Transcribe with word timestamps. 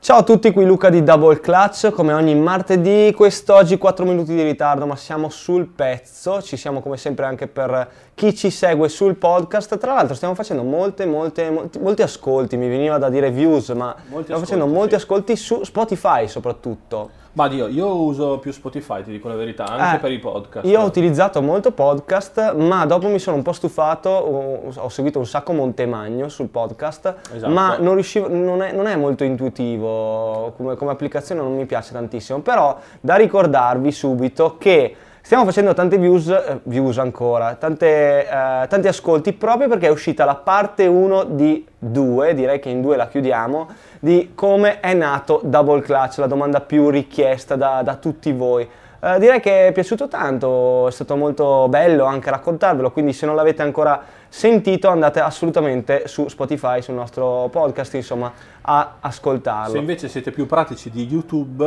Ciao 0.00 0.18
a 0.18 0.22
tutti, 0.22 0.52
qui 0.52 0.64
Luca 0.64 0.90
di 0.90 1.02
Double 1.02 1.40
Clutch, 1.40 1.90
come 1.90 2.12
ogni 2.12 2.34
martedì, 2.36 3.12
quest'oggi 3.14 3.78
4 3.78 4.04
minuti 4.06 4.32
di 4.32 4.42
ritardo, 4.42 4.86
ma 4.86 4.94
siamo 4.94 5.28
sul 5.28 5.66
pezzo, 5.66 6.40
ci 6.40 6.56
siamo 6.56 6.80
come 6.80 6.96
sempre 6.96 7.26
anche 7.26 7.48
per 7.48 7.90
chi 8.14 8.34
ci 8.34 8.48
segue 8.48 8.88
sul 8.88 9.16
podcast, 9.16 9.76
tra 9.76 9.94
l'altro 9.94 10.14
stiamo 10.14 10.36
facendo 10.36 10.62
molte, 10.62 11.04
molte, 11.04 11.50
molti, 11.50 11.78
molti 11.80 12.02
ascolti, 12.02 12.56
mi 12.56 12.68
veniva 12.68 12.96
da 12.96 13.10
dire 13.10 13.32
views, 13.32 13.70
ma 13.70 13.86
Molti 13.86 14.04
stiamo 14.04 14.20
ascolti, 14.20 14.40
facendo 14.40 14.66
molti 14.66 14.90
sì. 14.90 14.94
ascolti 14.94 15.36
su 15.36 15.64
Spotify 15.64 16.28
soprattutto. 16.28 17.10
Ma 17.38 17.46
Dio, 17.46 17.68
io 17.68 17.94
uso 17.94 18.38
più 18.40 18.50
Spotify, 18.50 19.04
ti 19.04 19.12
dico 19.12 19.28
la 19.28 19.36
verità, 19.36 19.64
anche 19.64 19.96
Eh, 19.96 20.00
per 20.00 20.10
i 20.10 20.18
podcast. 20.18 20.66
Io 20.66 20.80
ho 20.80 20.84
utilizzato 20.84 21.40
molto 21.40 21.70
podcast, 21.70 22.54
ma 22.56 22.84
dopo 22.84 23.06
mi 23.06 23.20
sono 23.20 23.36
un 23.36 23.42
po' 23.44 23.52
stufato, 23.52 24.08
ho, 24.08 24.72
ho 24.74 24.88
seguito 24.88 25.20
un 25.20 25.24
sacco 25.26 25.52
Montemagno 25.52 26.28
sul 26.28 26.48
podcast, 26.48 27.14
Esatto. 27.32 27.52
ma 27.52 27.76
non, 27.78 27.94
riuscivo, 27.94 28.26
non, 28.28 28.60
è, 28.60 28.72
non 28.72 28.88
è 28.88 28.96
molto 28.96 29.22
intuitivo 29.22 30.52
come, 30.56 30.74
come 30.74 30.90
applicazione, 30.90 31.40
non 31.40 31.54
mi 31.54 31.64
piace 31.64 31.92
tantissimo, 31.92 32.40
però 32.40 32.76
da 33.00 33.14
ricordarvi 33.14 33.92
subito 33.92 34.56
che 34.58 34.96
stiamo 35.28 35.44
facendo 35.44 35.74
tante 35.74 35.98
views, 35.98 36.26
eh, 36.28 36.60
views 36.62 36.96
ancora, 36.96 37.54
tante, 37.56 38.26
eh, 38.26 38.66
tanti 38.66 38.88
ascolti 38.88 39.34
proprio 39.34 39.68
perché 39.68 39.88
è 39.88 39.90
uscita 39.90 40.24
la 40.24 40.36
parte 40.36 40.86
1 40.86 41.24
di 41.24 41.66
2, 41.78 42.32
direi 42.32 42.58
che 42.58 42.70
in 42.70 42.80
due 42.80 42.96
la 42.96 43.08
chiudiamo, 43.08 43.68
di 44.00 44.30
come 44.34 44.80
è 44.80 44.94
nato 44.94 45.42
Double 45.44 45.82
Clutch, 45.82 46.16
la 46.16 46.26
domanda 46.26 46.62
più 46.62 46.88
richiesta 46.88 47.56
da, 47.56 47.82
da 47.82 47.96
tutti 47.96 48.32
voi. 48.32 48.66
Eh, 49.00 49.18
direi 49.20 49.38
che 49.40 49.68
è 49.68 49.72
piaciuto 49.72 50.08
tanto, 50.08 50.88
è 50.88 50.90
stato 50.90 51.14
molto 51.14 51.68
bello 51.68 52.04
anche 52.04 52.30
raccontarvelo, 52.30 52.90
quindi 52.90 53.12
se 53.12 53.26
non 53.26 53.36
l'avete 53.36 53.62
ancora 53.62 54.02
sentito 54.28 54.88
andate 54.88 55.20
assolutamente 55.20 56.08
su 56.08 56.26
Spotify, 56.28 56.82
sul 56.82 56.94
nostro 56.94 57.48
podcast, 57.50 57.94
insomma, 57.94 58.32
a 58.60 58.94
ascoltarlo. 59.00 59.72
Se 59.72 59.78
invece 59.78 60.08
siete 60.08 60.32
più 60.32 60.46
pratici 60.46 60.90
di 60.90 61.06
YouTube, 61.06 61.64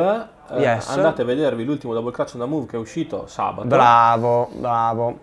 eh, 0.52 0.60
Yes. 0.60 0.90
andate 0.90 1.22
a 1.22 1.26
vedervi 1.26 1.64
l'ultimo 1.64 1.94
Double 1.94 2.12
Clutch 2.12 2.34
on 2.36 2.42
the 2.42 2.46
Move 2.48 2.66
che 2.66 2.76
è 2.76 2.80
uscito 2.80 3.26
sabato. 3.28 3.66
Bravo, 3.68 4.50
bravo. 4.54 5.20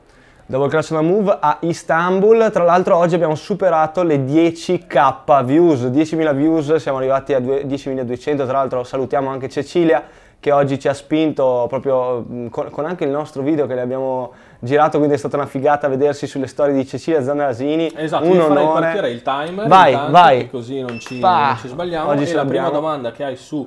Double 0.46 0.68
Clutch 0.70 0.92
on 0.92 0.98
the 1.00 1.04
Move 1.04 1.36
a 1.38 1.58
Istanbul. 1.60 2.48
Tra 2.50 2.64
l'altro 2.64 2.96
oggi 2.96 3.14
abbiamo 3.14 3.34
superato 3.34 4.02
le 4.02 4.24
10k 4.24 5.44
views, 5.44 5.84
10.000 5.88 6.32
views, 6.32 6.74
siamo 6.76 6.96
arrivati 6.96 7.34
a 7.34 7.40
due- 7.40 7.66
10.200. 7.66 8.46
Tra 8.46 8.56
l'altro 8.56 8.82
salutiamo 8.82 9.28
anche 9.28 9.50
Cecilia 9.50 10.02
che 10.40 10.52
oggi 10.52 10.78
ci 10.78 10.88
ha 10.88 10.94
spinto 10.94 11.66
proprio 11.68 12.20
mh, 12.20 12.48
con, 12.48 12.70
con 12.70 12.86
anche 12.86 13.04
il 13.04 13.10
nostro 13.10 13.42
video 13.42 13.66
che 13.66 13.74
le 13.74 13.80
abbiamo 13.80 14.32
girato, 14.60 14.98
quindi 14.98 15.14
è 15.14 15.18
stata 15.18 15.36
una 15.36 15.46
figata 15.46 15.88
vedersi 15.88 16.26
sulle 16.26 16.46
storie 16.46 16.74
di 16.74 16.86
Cecilia 16.86 17.22
Zanarasini. 17.22 17.92
Esatto, 17.94 18.24
un 18.24 18.40
onore. 18.40 18.80
partire 18.80 19.10
il 19.10 19.22
timer 19.22 19.66
Vai, 19.66 19.92
intanto, 19.92 20.12
vai. 20.12 20.48
così 20.48 20.80
non 20.80 20.98
ci, 21.00 21.18
non 21.18 21.56
ci 21.60 21.68
sbagliamo. 21.68 22.10
Oggi 22.10 22.24
e 22.24 22.32
la 22.34 22.44
prima 22.44 22.70
domanda 22.70 23.10
che 23.10 23.24
hai 23.24 23.36
su 23.36 23.66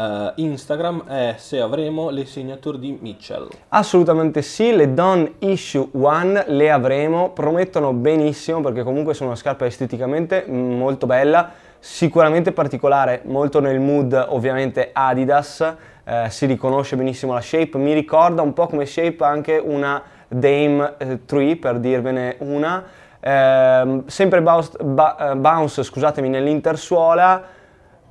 eh, 0.00 0.32
Instagram 0.36 1.04
è 1.06 1.34
se 1.36 1.60
avremo 1.60 2.10
le 2.10 2.24
signature 2.24 2.78
di 2.78 2.98
Mitchell. 3.00 3.48
Assolutamente 3.68 4.42
sì, 4.42 4.74
le 4.74 4.94
Don 4.94 5.30
Issue 5.40 5.88
One 5.92 6.44
le 6.48 6.70
avremo, 6.70 7.30
promettono 7.30 7.92
benissimo 7.92 8.60
perché 8.60 8.82
comunque 8.82 9.14
sono 9.14 9.30
una 9.30 9.38
scarpa 9.38 9.66
esteticamente 9.66 10.46
mm, 10.48 10.76
molto 10.76 11.06
bella, 11.06 11.50
sicuramente 11.80 12.52
particolare, 12.52 13.22
molto 13.24 13.60
nel 13.60 13.80
mood 13.80 14.12
ovviamente 14.28 14.90
Adidas, 14.92 15.74
eh, 16.04 16.26
si 16.28 16.46
riconosce 16.46 16.94
benissimo 16.94 17.32
la 17.34 17.40
shape, 17.40 17.76
mi 17.78 17.92
ricorda 17.92 18.42
un 18.42 18.52
po' 18.52 18.68
come 18.68 18.86
shape 18.86 19.24
anche 19.24 19.56
una 19.58 20.02
Dame 20.28 20.94
eh, 20.98 21.24
3 21.24 21.56
per 21.56 21.78
dirvene 21.80 22.36
una, 22.38 22.84
Ehm, 23.20 24.06
sempre 24.06 24.40
bounce, 24.40 24.70
ba- 24.82 25.32
eh, 25.32 25.36
bounce 25.36 25.82
scusatemi, 25.82 26.28
nell'intersuola, 26.28 27.58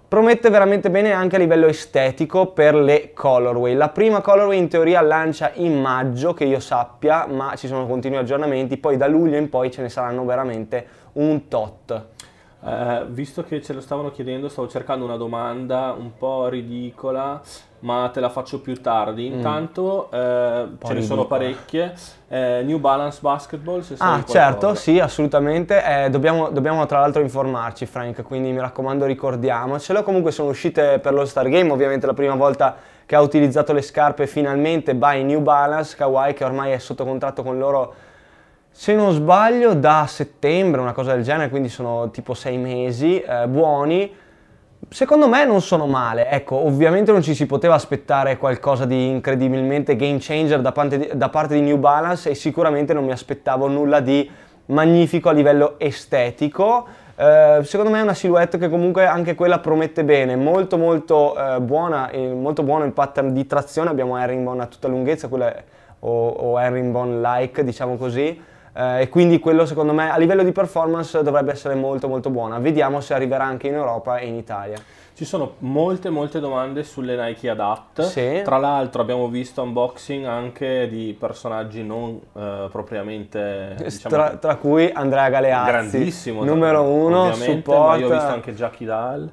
Promette 0.09 0.49
veramente 0.49 0.89
bene 0.89 1.11
anche 1.11 1.35
a 1.35 1.39
livello 1.39 1.67
estetico 1.67 2.47
per 2.47 2.73
le 2.73 3.13
colorway. 3.13 3.75
La 3.75 3.89
prima 3.89 4.21
colorway 4.21 4.57
in 4.57 4.67
teoria 4.67 5.01
lancia 5.01 5.51
in 5.53 5.79
maggio, 5.79 6.33
che 6.33 6.45
io 6.45 6.59
sappia, 6.59 7.27
ma 7.27 7.53
ci 7.55 7.67
sono 7.67 7.85
continui 7.85 8.17
aggiornamenti, 8.17 8.77
poi 8.77 8.97
da 8.97 9.05
luglio 9.05 9.37
in 9.37 9.49
poi 9.49 9.69
ce 9.69 9.83
ne 9.83 9.89
saranno 9.89 10.25
veramente 10.25 10.87
un 11.13 11.47
tot. 11.47 12.05
Eh, 12.61 13.05
visto 13.07 13.43
che 13.43 13.61
ce 13.61 13.71
lo 13.71 13.79
stavano 13.79 14.11
chiedendo, 14.11 14.49
stavo 14.49 14.67
cercando 14.67 15.05
una 15.05 15.15
domanda 15.15 15.95
un 15.97 16.11
po' 16.17 16.49
ridicola, 16.49 17.39
ma 17.79 18.09
te 18.11 18.19
la 18.19 18.27
faccio 18.29 18.59
più 18.59 18.81
tardi. 18.81 19.25
Intanto 19.25 20.09
eh, 20.11 20.65
ce 20.83 20.93
ne 20.93 21.01
sono 21.01 21.23
Mm. 21.23 21.27
parecchie. 21.27 21.93
Eh, 22.27 22.61
New 22.65 22.77
Balance 22.79 23.19
Basketball, 23.21 23.79
se 23.79 23.95
Ah, 23.99 24.21
certo, 24.27 24.75
sì, 24.75 24.99
assolutamente. 24.99 25.81
Eh, 25.83 26.09
dobbiamo, 26.09 26.49
dobbiamo 26.49 26.85
tra 26.85 26.99
l'altro 26.99 27.21
informarci, 27.21 27.85
Frank, 27.85 28.21
quindi 28.23 28.51
mi 28.51 28.59
raccomando 28.59 29.05
ricordiamocelo. 29.05 30.03
Comunque 30.03 30.31
sono 30.31 30.49
uscite 30.49 30.99
per 30.99 31.13
lo 31.13 31.23
Star 31.25 31.47
Game, 31.47 31.71
ovviamente 31.71 32.05
la 32.05 32.13
prima 32.13 32.35
volta 32.35 32.75
che 33.05 33.15
ha 33.15 33.21
utilizzato 33.21 33.71
le 33.71 33.81
scarpe 33.81 34.27
finalmente 34.27 34.93
by 34.95 35.23
New 35.23 35.39
Balance, 35.39 35.95
Kawhi 35.95 36.33
che 36.33 36.43
ormai 36.43 36.73
è 36.73 36.77
sotto 36.77 37.05
contratto 37.05 37.41
con 37.41 37.57
loro, 37.57 37.93
se 38.79 38.93
non 38.93 39.11
sbaglio, 39.11 39.73
da 39.73 40.05
settembre, 40.07 40.79
una 40.79 40.93
cosa 40.93 41.13
del 41.13 41.21
genere, 41.21 41.49
quindi 41.49 41.67
sono 41.67 42.11
tipo 42.11 42.33
sei 42.33 42.57
mesi, 42.57 43.19
eh, 43.19 43.45
buoni. 43.49 44.09
Secondo 44.87 45.27
me 45.27 45.43
non 45.43 45.59
sono 45.59 45.85
male, 45.85 46.29
ecco, 46.29 46.55
ovviamente 46.55 47.11
non 47.11 47.21
ci 47.21 47.35
si 47.35 47.45
poteva 47.45 47.73
aspettare 47.73 48.37
qualcosa 48.37 48.85
di 48.85 49.09
incredibilmente 49.09 49.97
game 49.97 50.19
changer 50.21 50.61
da 50.61 50.71
parte 50.71 50.97
di, 50.97 51.09
da 51.13 51.27
parte 51.27 51.55
di 51.55 51.59
New 51.59 51.75
Balance 51.75 52.29
e 52.29 52.35
sicuramente 52.35 52.93
non 52.93 53.03
mi 53.03 53.11
aspettavo 53.11 53.67
nulla 53.67 53.99
di 53.99 54.31
magnifico 54.67 55.27
a 55.27 55.33
livello 55.33 55.77
estetico. 55.77 56.87
Eh, 57.17 57.59
secondo 57.63 57.91
me 57.91 57.99
è 57.99 58.01
una 58.01 58.13
silhouette 58.13 58.57
che 58.57 58.69
comunque 58.69 59.05
anche 59.05 59.35
quella 59.35 59.59
promette 59.59 60.05
bene, 60.05 60.37
molto 60.37 60.77
molto 60.77 61.35
eh, 61.37 61.59
buona, 61.59 62.09
molto 62.33 62.63
buono 62.63 62.85
il 62.85 62.93
pattern 62.93 63.33
di 63.33 63.45
trazione, 63.45 63.89
abbiamo 63.89 64.17
herringbone 64.17 64.61
a 64.61 64.67
tutta 64.67 64.87
lunghezza, 64.87 65.27
quella 65.27 65.53
è- 65.53 65.63
o, 65.99 66.29
o 66.29 66.57
herringbone 66.57 67.19
like 67.19 67.61
diciamo 67.65 67.97
così. 67.97 68.47
Eh, 68.73 69.01
e 69.01 69.09
quindi 69.09 69.39
quello 69.39 69.65
secondo 69.65 69.93
me 69.93 70.11
a 70.11 70.17
livello 70.17 70.43
di 70.43 70.51
performance 70.51 71.21
dovrebbe 71.23 71.51
essere 71.51 71.75
molto 71.75 72.07
molto 72.07 72.29
buona. 72.29 72.59
Vediamo 72.59 73.01
se 73.01 73.13
arriverà 73.13 73.43
anche 73.43 73.67
in 73.67 73.75
Europa 73.75 74.17
e 74.17 74.27
in 74.27 74.35
Italia. 74.35 74.77
Ci 75.19 75.25
sono 75.25 75.55
molte 75.59 76.09
molte 76.09 76.39
domande 76.39 76.83
sulle 76.83 77.17
Nike 77.17 77.49
Adapt. 77.49 78.03
Sì. 78.03 78.41
Tra 78.41 78.57
l'altro 78.57 79.01
abbiamo 79.01 79.27
visto 79.27 79.61
unboxing 79.61 80.23
anche 80.23 80.87
di 80.87 81.13
personaggi 81.19 81.83
non 81.83 82.17
eh, 82.33 82.67
propriamente 82.71 83.75
diciamo, 83.77 84.15
tra, 84.15 84.37
tra 84.37 84.55
cui 84.55 84.89
Andrea 84.89 85.27
Galeazzi, 85.27 85.71
grandissimo 85.71 86.45
numero 86.45 86.83
uno, 86.83 87.23
ovviamente, 87.23 87.47
ma 87.47 87.73
support. 87.73 87.99
io 87.99 88.07
ho 88.07 88.11
visto 88.11 88.27
anche 88.27 88.53
Jackie 88.53 88.87
Dale, 88.87 89.29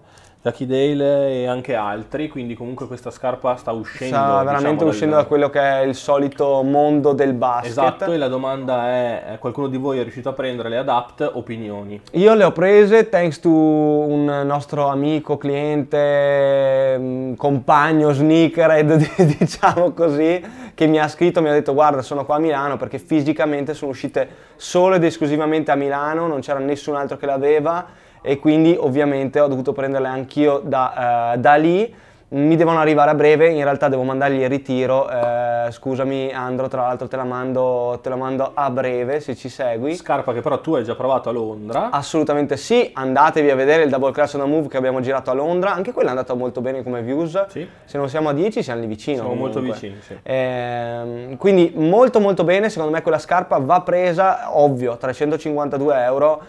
Jackie 0.47 0.67
Dale 0.67 1.31
e 1.33 1.47
anche 1.49 1.75
altri, 1.75 2.29
quindi 2.29 2.55
comunque 2.55 2.87
questa 2.87 3.11
scarpa 3.11 3.57
sta 3.57 3.73
uscendo 3.73 4.15
sta 4.15 4.45
veramente 4.45 4.71
diciamo, 4.71 4.91
uscendo 4.91 5.15
dal- 5.17 5.25
da 5.25 5.29
quello 5.29 5.51
che 5.51 5.59
è 5.59 5.81
il 5.81 5.97
solito 5.97 6.63
mondo 6.63 7.13
del 7.15 7.33
basket. 7.33 7.71
Esatto, 7.71 8.13
e 8.13 8.17
la 8.17 8.29
domanda 8.29 8.87
è, 8.87 9.25
eh, 9.33 9.39
qualcuno 9.39 9.67
di 9.67 9.77
voi 9.77 9.99
è 9.99 10.03
riuscito 10.03 10.29
a 10.29 10.35
prendere 10.35 10.69
le 10.69 10.77
Adapt? 10.77 11.33
Opinioni. 11.35 12.01
Io 12.13 12.35
le 12.35 12.45
ho 12.45 12.53
prese 12.53 13.09
thanks 13.09 13.41
to 13.41 13.49
un 13.51 14.25
nostro 14.45 14.87
amico, 14.87 15.37
cliente, 15.37 16.97
mh, 16.97 17.35
compagno, 17.35 18.13
sneakerhead, 18.13 19.17
diciamo 19.39 19.91
così, 19.95 20.41
che 20.75 20.87
mi 20.87 21.01
ha 21.01 21.09
scritto, 21.09 21.43
mi 21.43 21.49
ha 21.49 21.53
detto 21.53 21.75
guarda 21.75 22.03
sono 22.03 22.25
qua 22.25 22.37
a 22.37 22.39
Milano 22.39 22.77
perché 22.77 23.01
fisicamente 23.01 23.75
sono 23.75 23.91
uscite 23.91 24.29
solo 24.55 24.95
ed 24.95 25.03
esclusivamente 25.03 25.73
a 25.73 25.75
Milano, 25.75 26.29
non 26.29 26.39
c'era 26.39 26.61
nessun 26.61 26.95
altro 26.95 27.17
che 27.17 27.27
l'aveva 27.27 28.05
e 28.27 28.41
quindi 28.41 28.77
ovviamente 28.77 29.39
ho 29.39 29.47
dovuto 29.47 29.73
prenderle 29.73 30.09
anch'io 30.09 30.61
da, 30.65 31.35
eh, 31.35 31.39
da 31.39 31.55
lì. 31.55 31.95
Mi 32.29 32.57
devono 32.57 32.81
arrivare 32.81 33.13
a 33.13 33.15
breve, 33.15 33.51
in 33.51 33.63
realtà 33.63 33.89
devo 33.89 34.03
mandargli 34.03 34.41
il 34.41 34.49
ritiro, 34.49 35.09
eh, 35.09 35.71
scusami 35.71 36.33
Andro, 36.33 36.67
tra 36.67 36.83
l'altro 36.83 37.07
te 37.07 37.15
la, 37.15 37.23
mando, 37.23 38.01
te 38.03 38.09
la 38.09 38.17
mando 38.17 38.51
a 38.53 38.69
breve 38.69 39.21
se 39.21 39.37
ci 39.37 39.49
segui. 39.49 39.95
Scarpa 39.95 40.33
che 40.33 40.41
però 40.41 40.61
tu 40.61 40.75
hai 40.75 40.83
già 40.83 40.97
provato 40.97 41.29
a 41.29 41.33
Londra. 41.33 41.91
Assolutamente 41.91 42.57
sì, 42.57 42.91
andatevi 42.93 43.49
a 43.49 43.55
vedere 43.55 43.85
il 43.85 43.91
Double 43.91 44.11
Crash 44.11 44.35
on 44.35 44.41
the 44.41 44.47
Move 44.49 44.67
che 44.67 44.77
abbiamo 44.77 45.01
girato 45.01 45.31
a 45.31 45.35
Londra, 45.35 45.73
anche 45.73 45.93
quella 45.93 46.09
è 46.09 46.11
andata 46.11 46.35
molto 46.35 46.61
bene 46.61 46.83
come 46.83 47.01
views. 47.01 47.47
Sì. 47.47 47.65
Se 47.85 47.97
non 47.97 48.09
siamo 48.09 48.31
a 48.31 48.33
10 48.33 48.61
siamo 48.61 48.81
lì 48.81 48.87
vicino. 48.89 49.19
Siamo 49.19 49.35
molto 49.35 49.61
comunque. 49.61 49.81
vicini, 49.81 50.03
sì. 50.03 50.19
Ehm, 50.25 51.37
quindi 51.37 51.75
molto 51.77 52.19
molto 52.19 52.43
bene, 52.43 52.71
secondo 52.71 52.93
me 52.93 53.03
quella 53.03 53.21
scarpa 53.21 53.59
va 53.59 53.83
presa, 53.83 54.59
ovvio, 54.59 54.97
352 54.97 56.03
euro, 56.03 56.43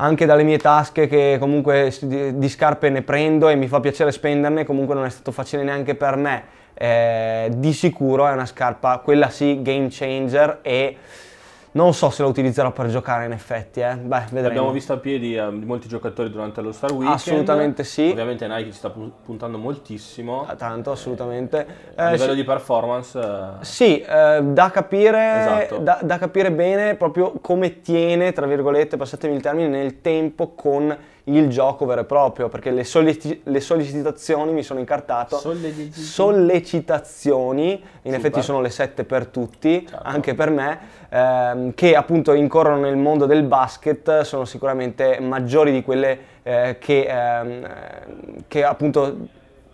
anche 0.00 0.26
dalle 0.26 0.42
mie 0.42 0.58
tasche 0.58 1.06
che 1.06 1.36
comunque 1.38 1.92
di 2.00 2.48
scarpe 2.48 2.88
ne 2.90 3.02
prendo 3.02 3.48
e 3.48 3.54
mi 3.54 3.68
fa 3.68 3.80
piacere 3.80 4.12
spenderne, 4.12 4.64
comunque 4.64 4.94
non 4.94 5.04
è 5.04 5.10
stato 5.10 5.32
facile 5.32 5.62
neanche 5.62 5.94
per 5.94 6.16
me. 6.16 6.56
Eh, 6.74 7.50
di 7.54 7.72
sicuro 7.72 8.26
è 8.28 8.32
una 8.32 8.46
scarpa, 8.46 8.98
quella 8.98 9.30
sì, 9.30 9.62
game 9.62 9.88
changer 9.90 10.60
e 10.62 10.96
non 11.78 11.94
so 11.94 12.10
se 12.10 12.22
la 12.22 12.28
utilizzerò 12.28 12.72
per 12.72 12.88
giocare 12.88 13.24
in 13.26 13.30
effetti, 13.32 13.78
eh. 13.80 13.94
Beh, 13.96 14.22
vedremo. 14.30 14.46
L'abbiamo 14.48 14.72
visto 14.72 14.92
a 14.94 14.96
piedi 14.96 15.36
eh, 15.36 15.48
molti 15.48 15.86
giocatori 15.86 16.28
durante 16.28 16.60
lo 16.60 16.72
Star 16.72 16.90
Weekend. 16.90 17.14
Assolutamente 17.14 17.84
sì. 17.84 18.08
Ovviamente 18.10 18.48
Nike 18.48 18.64
ci 18.70 18.72
sta 18.72 18.90
pu- 18.90 19.12
puntando 19.24 19.58
moltissimo. 19.58 20.44
Ah, 20.48 20.56
Tanto, 20.56 20.90
assolutamente. 20.90 21.66
A 21.94 22.08
Eh, 22.08 22.10
livello 22.12 22.30
sì- 22.32 22.36
di 22.38 22.44
performance, 22.44 23.18
eh, 23.20 23.64
Sì, 23.64 24.00
eh, 24.00 24.40
da, 24.42 24.70
capire, 24.72 25.38
Esatto. 25.38 25.78
da, 25.78 26.00
da 26.02 26.18
capire 26.18 26.50
bene 26.50 26.96
proprio 26.96 27.34
come 27.40 27.80
tiene, 27.80 28.32
tra 28.32 28.46
virgolette, 28.46 28.96
passatemi 28.96 29.36
il 29.36 29.40
termine, 29.40 29.68
nel 29.68 30.00
tempo 30.00 30.54
con 30.54 30.96
il 31.34 31.48
gioco 31.48 31.84
vero 31.86 32.02
e 32.02 32.04
proprio, 32.04 32.48
perché 32.48 32.70
le, 32.70 32.84
sollecit- 32.84 33.40
le 33.44 33.60
sollecitazioni 33.60 34.52
mi 34.52 34.62
sono 34.62 34.80
incartato. 34.80 35.36
Sollecit- 35.36 35.92
sollecitazioni, 35.94 37.70
in 37.72 37.80
Super. 38.02 38.14
effetti 38.14 38.42
sono 38.42 38.60
le 38.60 38.70
sette 38.70 39.04
per 39.04 39.26
tutti, 39.26 39.86
Certo. 39.86 40.02
anche 40.06 40.34
per 40.34 40.50
me, 40.50 40.78
ehm, 41.08 41.74
che 41.74 41.94
appunto 41.94 42.32
incorrono 42.32 42.80
nel 42.80 42.96
mondo 42.96 43.26
del 43.26 43.42
basket, 43.42 44.20
sono 44.22 44.44
sicuramente 44.44 45.18
maggiori 45.20 45.72
di 45.72 45.82
quelle 45.82 46.36
eh, 46.42 46.76
che, 46.78 47.06
ehm, 47.08 47.68
che 48.48 48.64
appunto 48.64 49.16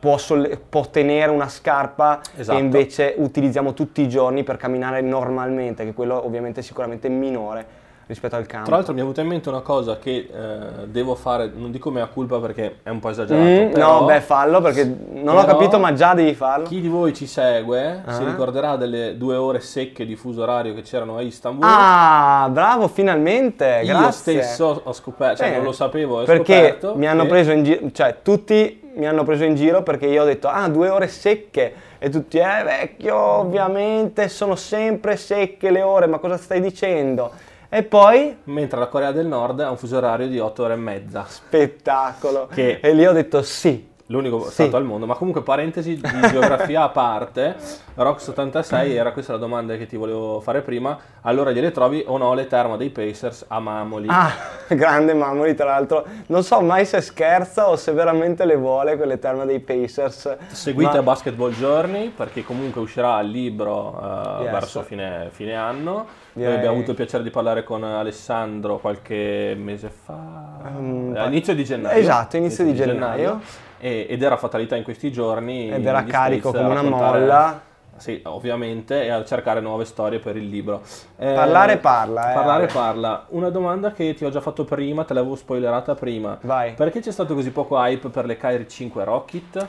può, 0.01 0.19
solle- 0.19 0.59
può 0.69 0.85
tenere 0.91 1.31
una 1.31 1.49
scarpa 1.49 2.21
Esatto. 2.37 2.59
che 2.59 2.65
invece 2.65 3.15
utilizziamo 3.17 3.73
tutti 3.75 4.03
i 4.03 4.09
giorni 4.09 4.43
per 4.43 4.57
camminare 4.57 5.01
normalmente, 5.01 5.85
che 5.85 5.95
quello 5.95 6.25
ovviamente 6.25 6.61
è 6.61 6.63
sicuramente 6.63 7.09
minore 7.09 7.83
rispetto 8.07 8.37
al 8.37 8.47
campo. 8.47 8.67
Tra 8.67 8.77
l'altro 8.77 8.93
mi 8.93 8.99
è 9.01 9.03
venuta 9.03 9.21
in 9.23 9.27
mente 9.29 9.49
una 9.49 9.61
cosa 9.61 9.99
che 9.99 10.29
eh, 10.33 10.87
devo 10.87 11.15
fare, 11.15 11.51
non 11.55 11.71
dico 11.71 11.91
mea 11.91 12.07
culpa 12.07 12.39
perché 12.39 12.77
è 12.83 12.91
un 12.91 12.99
po' 13.01 13.09
esagerato, 13.11 13.43
Mm, 13.45 13.71
però 13.73 14.01
no, 14.01 14.07
beh, 14.07 14.21
fallo 14.21 14.61
perché 14.61 14.85
non 15.13 15.37
ho 15.37 15.45
capito, 15.45 15.79
ma 15.79 15.93
già 15.93 16.15
devi 16.15 16.35
farlo. 16.35 16.67
chi 16.67 16.81
di 16.81 16.89
voi 16.89 17.15
ci 17.15 17.27
segue 17.27 18.03
si 18.09 18.23
Ah. 18.23 18.25
ricorderà 18.27 18.77
delle 18.77 19.17
due 19.17 19.37
ore 19.37 19.61
secche 19.61 20.05
di 20.07 20.17
fuso 20.17 20.43
orario 20.43 20.75
che 20.75 20.83
c'erano 20.83 21.17
a 21.17 21.23
Istanbul. 21.23 21.67
Ah, 21.69 22.49
bravo, 22.51 22.89
finalmente. 22.89 23.81
Io 23.85 23.97
grazie. 23.99 24.43
stesso 24.43 24.81
ho 24.85 24.93
scoperto, 24.93 25.37
cioè 25.37 25.47
Bene. 25.47 25.57
non 25.59 25.67
lo 25.67 25.73
sapevo, 25.73 26.21
ho 26.21 26.25
perché 26.25 26.55
scoperto 26.77 26.95
mi 26.97 27.07
hanno 27.07 27.23
che- 27.23 27.29
preso 27.29 27.51
in 27.53 27.63
giro, 27.65 27.81
cioè 27.93 28.17
tutti 28.23 28.81
mi 28.97 29.07
hanno 29.07 29.25
preso 29.25 29.43
in 29.45 29.55
giro 29.57 29.83
perché 29.83 30.07
io 30.07 30.23
ho 30.23 30.25
detto 30.25 30.47
ah 30.47 30.69
due 30.69 30.89
ore 30.89 31.09
secche 31.09 31.75
e 31.99 32.11
tutti 32.11 32.39
eh 32.39 32.63
vecchio 32.63 33.17
ovviamente 33.17 34.29
sono 34.29 34.55
sempre 34.55 35.17
secche 35.17 35.71
le 35.73 35.83
ore 35.83 36.07
ma 36.07 36.19
cosa 36.19 36.37
stai 36.37 36.61
dicendo 36.61 37.33
e 37.77 37.83
poi? 37.83 38.37
Mentre 38.45 38.79
la 38.79 38.87
Corea 38.87 39.11
del 39.11 39.27
Nord 39.27 39.61
ha 39.61 39.71
un 39.71 39.77
fuso 39.77 39.97
orario 39.97 40.29
di 40.29 40.39
8 40.39 40.63
ore 40.63 40.75
e 40.75 40.77
mezza. 40.77 41.25
spettacolo. 41.27 42.47
Che- 42.47 42.79
e 42.81 42.93
lì 42.93 43.05
ho 43.07 43.13
detto 43.13 43.43
sì 43.43 43.93
L'unico 44.09 44.45
Sì. 44.45 44.51
stato 44.53 44.77
al 44.77 44.85
mondo, 44.85 45.07
ma 45.07 45.15
comunque 45.15 45.43
parentesi 45.43 45.95
di 45.97 46.03
geografia 46.31 46.83
a 46.83 46.89
parte, 46.91 47.57
Rox86 47.97 48.91
era 48.91 49.13
questa 49.13 49.33
la 49.33 49.39
domanda 49.39 49.77
che 49.77 49.87
ti 49.87 49.97
volevo 49.97 50.41
fare 50.41 50.61
prima, 50.61 50.99
allora 51.23 51.51
gliele 51.53 51.71
trovi 51.71 52.05
o 52.07 52.19
no 52.19 52.35
le 52.35 52.47
terme 52.47 52.77
dei 52.77 52.91
Pacers 52.91 53.47
a 53.49 53.61
Mamoli? 53.61 54.07
ah 54.11 54.31
grande 54.69 55.15
Mamoli 55.15 55.55
tra 55.55 55.65
l'altro 55.67 56.05
non 56.27 56.43
so 56.43 56.61
mai 56.61 56.85
se 56.85 57.01
scherza 57.01 57.71
o 57.71 57.77
se 57.77 57.93
veramente 57.93 58.45
le 58.45 58.57
vuole 58.57 58.97
quelle 58.97 59.19
terme 59.19 59.47
dei 59.47 59.61
Pacers 59.61 60.37
Seguite 60.49 60.97
ma- 60.97 61.03
Basketball 61.03 61.53
Journey 61.53 62.09
perché 62.11 62.45
comunque 62.45 62.81
uscirà 62.83 63.19
il 63.21 63.31
libro 63.31 63.99
eh, 64.03 64.43
Yes. 64.45 64.51
verso 64.53 64.83
fine, 64.83 65.29
fine 65.31 65.55
anno. 65.55 66.07
Direi- 66.33 66.49
Noi 66.51 66.59
abbiamo 66.59 66.75
avuto 66.77 66.91
il 66.91 66.97
piacere 66.97 67.23
di 67.23 67.31
parlare 67.31 67.63
con 67.63 67.85
Alessandro 67.85 68.79
qualche 68.79 69.55
mese 69.59 69.89
fa, 69.89 70.53
Um, 70.77 71.15
all'inizio 71.17 71.55
di 71.55 71.63
gennaio. 71.65 71.99
Esatto, 71.99 72.37
inizio 72.37 72.65
di 72.65 72.75
gennaio. 72.75 73.41
E- 73.85 74.07
ed 74.09 74.23
era 74.23 74.39
fatalità 74.39 74.77
in 74.77 74.83
questi 74.83 75.13
giorni. 75.13 75.69
ed 75.71 75.85
era 75.85 76.03
carico 76.05 76.53
come 76.53 76.69
una 76.71 76.83
molla 76.83 77.61
Sì, 77.97 78.19
ovviamente, 78.25 79.05
e 79.05 79.11
a 79.11 79.23
cercare 79.27 79.61
nuove 79.61 79.85
storie 79.85 80.19
per 80.19 80.37
il 80.37 80.49
libro. 80.49 80.81
Eh, 81.19 81.33
Parlare 81.35 81.77
parla, 81.77 82.31
eh, 82.31 82.35
Parlare 82.35 82.63
Ale. 82.65 82.73
parla. 82.73 83.27
Una 83.29 83.51
domanda 83.51 83.93
che 83.93 84.15
ti 84.15 84.25
ho 84.25 84.31
già 84.31 84.41
fatto 84.41 84.65
prima, 84.65 85.05
te 85.05 85.13
l'avevo 85.13 85.37
spoilerata 85.37 85.95
prima. 85.95 86.39
vai 86.41 86.73
Perché 86.73 87.01
c'è 87.01 87.13
stato 87.13 87.35
così 87.35 87.51
poco 87.51 87.77
hype 87.77 88.09
per 88.09 88.25
le 88.25 88.37
Kyrie 88.39 88.67
5 88.67 89.05
Rocket? 89.05 89.67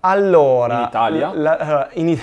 Allora, 0.00 0.78
In 0.78 0.84
Italia? 0.84 1.30
La, 1.34 1.56
allora, 1.56 1.88
in 1.92 2.08
I- 2.08 2.20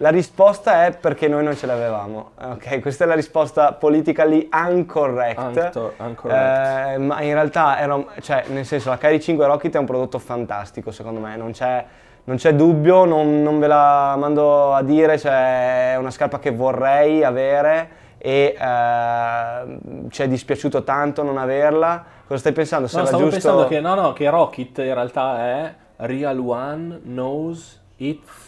la 0.00 0.10
risposta 0.10 0.86
è 0.86 0.96
perché 0.96 1.26
noi 1.26 1.42
non 1.42 1.56
ce 1.56 1.66
l'avevamo. 1.66 2.30
Ok, 2.40 2.80
questa 2.80 3.04
è 3.04 3.06
la 3.06 3.14
risposta 3.14 3.72
politically 3.72 4.48
incorrect. 4.52 5.38
Anco- 5.38 5.94
incorrect. 5.98 6.94
Eh, 6.94 6.98
ma 6.98 7.20
in 7.22 7.32
realtà 7.32 7.78
era, 7.80 8.04
cioè, 8.20 8.44
nel 8.48 8.64
senso, 8.64 8.90
la 8.90 8.98
Kyrie 8.98 9.18
5 9.18 9.44
Rocket 9.46 9.74
è 9.74 9.78
un 9.78 9.86
prodotto 9.86 10.20
fantastico, 10.20 10.92
secondo 10.92 11.18
me, 11.18 11.36
non 11.36 11.50
c'è, 11.50 11.84
non 12.24 12.36
c'è 12.36 12.54
dubbio, 12.54 13.04
non, 13.04 13.42
non 13.42 13.58
ve 13.58 13.66
la 13.66 14.14
mando 14.16 14.72
a 14.72 14.82
dire, 14.82 15.18
cioè, 15.18 15.94
è 15.94 15.96
una 15.96 16.10
scarpa 16.10 16.38
che 16.38 16.52
vorrei 16.52 17.24
avere 17.24 18.06
e 18.18 18.56
eh, 18.56 19.78
ci 20.10 20.22
è 20.22 20.28
dispiaciuto 20.28 20.84
tanto 20.84 21.24
non 21.24 21.38
averla. 21.38 22.04
Cosa 22.24 22.38
stai 22.38 22.52
pensando? 22.52 22.86
Se 22.86 22.98
No, 22.98 23.04
stavo 23.04 23.24
giusto... 23.24 23.36
pensando 23.36 23.66
che, 23.66 23.80
no, 23.80 23.94
no, 23.94 24.12
che 24.12 24.30
Rocket 24.30 24.78
in 24.78 24.94
realtà 24.94 25.38
è 25.38 25.74
Real 25.96 26.38
One 26.38 27.00
Knows 27.02 27.80
It's 27.96 28.47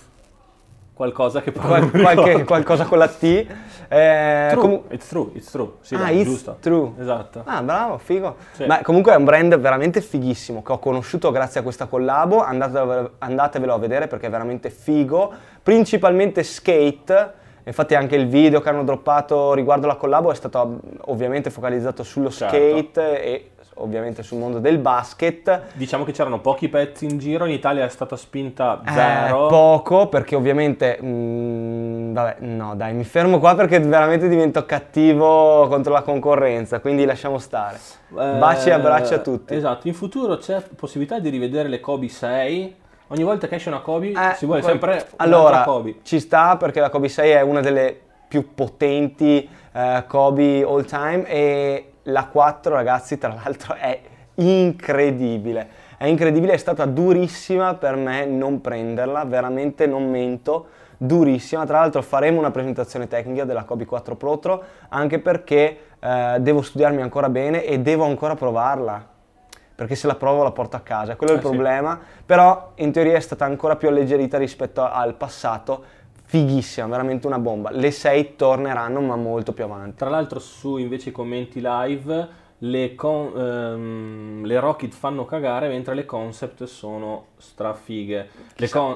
qualcosa 1.00 1.41
che 1.41 1.50
però 1.50 1.67
Qual- 1.67 1.91
qualche- 1.91 2.44
qualcosa 2.44 2.85
con 2.85 2.99
la 2.99 3.08
T. 3.08 3.47
Eh, 3.88 4.49
True, 4.50 4.61
comu- 4.61 4.93
it's 4.93 5.08
true, 5.08 5.31
it's 5.32 5.50
true. 5.50 5.70
Sì, 5.81 5.94
ah, 5.94 5.99
dai, 5.99 6.17
it's 6.20 6.29
giusto. 6.29 6.56
true. 6.61 6.91
Esatto. 6.99 7.43
Ah, 7.47 7.62
bravo, 7.62 7.97
figo. 7.97 8.37
Sì. 8.52 8.67
Ma 8.67 8.82
comunque 8.82 9.12
è 9.14 9.17
un 9.17 9.25
brand 9.25 9.56
veramente 9.58 10.02
fighissimo 10.02 10.62
che 10.62 10.73
ho 10.73 10.79
conosciuto 10.79 11.31
grazie 11.31 11.61
a 11.61 11.62
questa 11.62 11.87
collabo. 11.87 12.43
Andatevelo, 12.43 13.12
andatevelo 13.17 13.73
a 13.73 13.79
vedere 13.79 14.08
perché 14.08 14.26
è 14.26 14.31
veramente 14.31 14.69
figo. 14.69 15.32
Principalmente 15.62 16.43
skate. 16.43 17.32
Infatti 17.64 17.94
anche 17.94 18.17
il 18.17 18.26
video 18.29 18.61
che 18.61 18.69
hanno 18.69 18.85
droppato 18.85 19.55
riguardo 19.55 19.87
la 19.87 19.97
collabo 19.97 20.31
è 20.31 20.35
stato 20.35 20.67
mm, 20.67 20.79
ovviamente 21.06 21.49
focalizzato 21.50 22.02
sullo 22.02 22.31
Certo. 22.31 22.55
skate 22.56 23.23
e 23.23 23.50
ovviamente 23.82 24.23
sul 24.23 24.38
mondo 24.38 24.59
del 24.59 24.79
basket. 24.79 25.62
Diciamo 25.75 26.05
che 26.05 26.12
c'erano 26.12 26.41
pochi 26.41 26.69
pezzi 26.69 27.05
in 27.06 27.19
giro, 27.19 27.44
in 27.47 27.53
Italia 27.53 27.85
è 27.85 27.88
stata 27.88 28.17
spinta 28.17 28.81
Eh, 28.87 28.91
zero. 28.93 29.47
poco 29.49 30.09
perché 30.09 30.35
ovviamente 30.37 30.99
mm, 31.03 32.12
vabbè 32.12 32.37
no 32.41 32.75
dai 32.75 32.93
mi 32.94 33.05
fermo 33.05 33.38
qua 33.38 33.55
perché 33.55 33.79
veramente 33.81 34.29
divento 34.29 34.65
cattivo 34.67 35.67
contro 35.69 35.93
la 35.93 36.03
concorrenza 36.03 36.81
quindi 36.81 37.05
lasciamo 37.05 37.38
stare 37.38 37.77
Eh, 38.11 38.37
baci 38.38 38.69
e 38.69 38.73
abbracci 38.73 39.15
a 39.15 39.19
tutti 39.19 39.55
Esatto, 39.55 39.87
in 39.88 39.94
futuro 39.94 40.37
c'è 40.37 40.62
possibilità 40.76 41.19
di 41.19 41.29
rivedere 41.29 41.69
le 41.69 41.81
Kobe 41.81 42.09
6. 42.09 42.76
Ogni 43.09 43.23
volta 43.25 43.49
che 43.49 43.56
esce 43.56 43.69
una 43.69 43.81
Kobe 43.81 44.09
Eh, 44.12 44.35
si 44.37 44.47
vuole 44.47 44.61
qual- 44.61 44.73
sempre 44.73 45.06
allora 45.17 45.62
Kobe. 45.62 45.97
ci 46.03 46.21
sta 46.21 46.56
perché 46.56 46.81
la 46.81 46.91
Kobe 46.91 47.09
6 47.09 47.31
è 47.31 47.41
una 47.41 47.61
delle 47.61 47.99
più 48.29 48.55
potenti 48.55 49.49
eh, 49.73 50.05
Kobe 50.06 50.62
all 50.62 50.85
time 50.85 51.25
e 51.26 51.90
la 52.11 52.27
4 52.27 52.75
ragazzi 52.75 53.19
tra 53.19 53.33
l'altro 53.33 53.75
è 53.75 54.01
incredibile. 54.37 55.69
È 55.97 56.07
incredibile 56.07 56.55
è 56.55 56.57
stata 56.57 56.87
durissima 56.87 57.75
per 57.75 57.97
me 57.97 58.25
non 58.25 58.61
prenderla 58.61 59.25
veramente 59.25 59.87
non 59.87 60.09
mento 60.09 60.69
durissima. 60.97 61.67
Tra 61.67 61.81
l'altro 61.81 62.03
faremo 62.03 62.39
una 62.39 62.51
presentazione 62.51 63.09
tecnica 63.09 63.45
della 63.45 63.65
Kobe 63.65 63.85
4 63.85 64.17
Protro 64.17 64.62
anche 64.89 65.19
perché 65.19 65.79
eh, 65.99 66.37
devo 66.41 66.62
studiarmi 66.62 67.03
ancora 67.03 67.29
bene 67.29 67.65
e 67.65 67.81
devo 67.81 68.05
ancora 68.05 68.35
provarla 68.35 69.11
perché 69.81 69.95
se 69.95 70.07
la 70.07 70.15
provo 70.15 70.43
la 70.43 70.51
porto 70.51 70.77
a 70.77 70.81
casa, 70.81 71.17
quello 71.17 71.33
è 71.33 71.37
il 71.37 71.41
sì. 71.41 71.49
problema, 71.49 71.99
però 72.27 72.73
in 72.75 72.93
teoria 72.93 73.17
è 73.17 73.21
stata 73.21 73.47
ancora 73.47 73.77
più 73.77 73.89
alleggerita 73.89 74.37
rispetto 74.37 74.83
al 74.83 75.14
passato, 75.14 75.85
fighissima, 76.31 76.87
veramente 76.87 77.27
una 77.27 77.41
bomba. 77.41 77.73
Le 77.73 77.91
6 77.91 78.37
torneranno 78.37 79.01
ma 79.01 79.17
molto 79.17 79.53
più 79.53 79.65
avanti. 79.65 79.97
Tra 79.97 80.09
l'altro 80.09 80.39
su 80.39 80.77
invece 80.77 81.09
i 81.09 81.13
commenti 81.13 81.61
live 81.61 82.29
le, 82.62 82.95
con- 82.95 83.33
ehm, 83.35 84.45
le 84.45 84.61
Rocket 84.61 84.93
fanno 84.93 85.25
cagare 85.25 85.69
mentre 85.69 85.95
le 85.95 86.05
concept 86.05 86.64
sono 86.64 87.26
strafighe. 87.38 88.29
Le 88.57 88.69
con- 88.69 88.95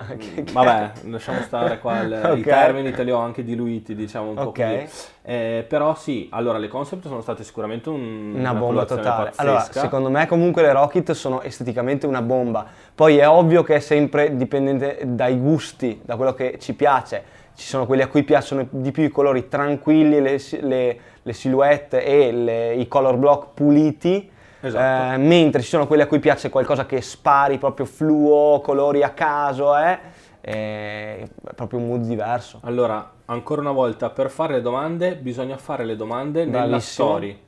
Vabbè, 0.52 0.92
lasciamo 1.04 1.40
stare 1.40 1.78
qua 1.78 2.00
il- 2.02 2.12
Ok. 2.33 2.37
i 2.38 2.42
termini, 2.42 2.90
te 2.92 3.02
li 3.04 3.11
ho 3.11 3.18
anche 3.18 3.42
diluiti, 3.42 3.94
diciamo 3.94 4.28
un 4.30 4.35
po' 4.35 4.42
Ok. 4.49 4.80
così. 4.83 5.06
Eh, 5.23 5.64
però 5.66 5.94
sì, 5.94 6.28
allora 6.30 6.59
le 6.59 6.68
concept 6.68 7.06
sono 7.06 7.23
state 7.23 7.42
sicuramente 7.42 7.88
un- 7.88 8.35
Una 8.37 8.52
bomba 8.52 8.85
colorazione 8.85 9.02
totale. 9.02 9.25
pazzesca. 9.30 9.42
Allora, 9.42 9.61
secondo 9.61 10.11
me 10.11 10.26
comunque 10.26 10.61
le 10.62 10.73
Rocket 10.73 11.12
sono 11.12 11.40
esteticamente 11.40 12.06
una 12.06 12.21
bomba. 12.21 12.66
Poi 12.94 13.16
è 13.16 13.26
ovvio 13.28 13.62
che 13.62 13.76
è 13.76 13.80
sempre 13.80 14.37
dipendente 14.37 15.00
dai 15.06 15.38
gusti, 15.38 16.02
da 16.04 16.16
quello 16.16 16.35
che 16.35 16.59
ci 16.61 16.75
piace. 16.75 17.42
Ci 17.56 17.66
sono 17.66 17.87
quelli 17.87 18.02
a 18.02 18.08
cui 18.08 18.23
piacciono 18.25 18.66
di 18.70 18.90
più 18.90 19.04
i 19.04 19.08
colori 19.11 19.49
tranquilli, 19.49 20.20
le, 20.20 20.40
le- 20.61 20.99
le 21.23 21.32
silhouette 21.32 22.04
e 22.04 22.32
le- 22.32 22.75
i 22.75 22.88
color 22.88 23.16
block 23.16 23.49
puliti. 23.54 24.30
Esatto. 24.61 25.14
Eh, 25.14 25.16
mentre 25.18 25.61
ci 25.62 25.68
sono 25.68 25.87
quelli 25.87 26.02
a 26.02 26.06
cui 26.06 26.18
piace 26.18 26.49
qualcosa 26.49 26.87
che 26.87 27.00
spari 27.02 27.58
proprio 27.58 27.87
fluo, 27.87 28.61
colori 28.61 29.02
a 29.02 29.11
caso, 29.11 29.76
eh, 29.76 29.99
è 30.40 31.26
proprio 31.54 31.78
un 31.78 31.87
mood 31.88 32.00
diverso. 32.02 32.61
Allora, 32.64 33.11
ancora 33.26 33.61
una 33.61 33.73
volta, 33.73 34.11
per 34.11 34.30
fare 34.30 34.54
le 34.54 34.61
domande 34.62 35.16
bisogna 35.16 35.56
fare 35.56 35.84
le 35.84 35.96
domande 35.96 36.44
nella 36.44 36.66
Bravissimo. 36.66 37.08
story. 37.08 37.38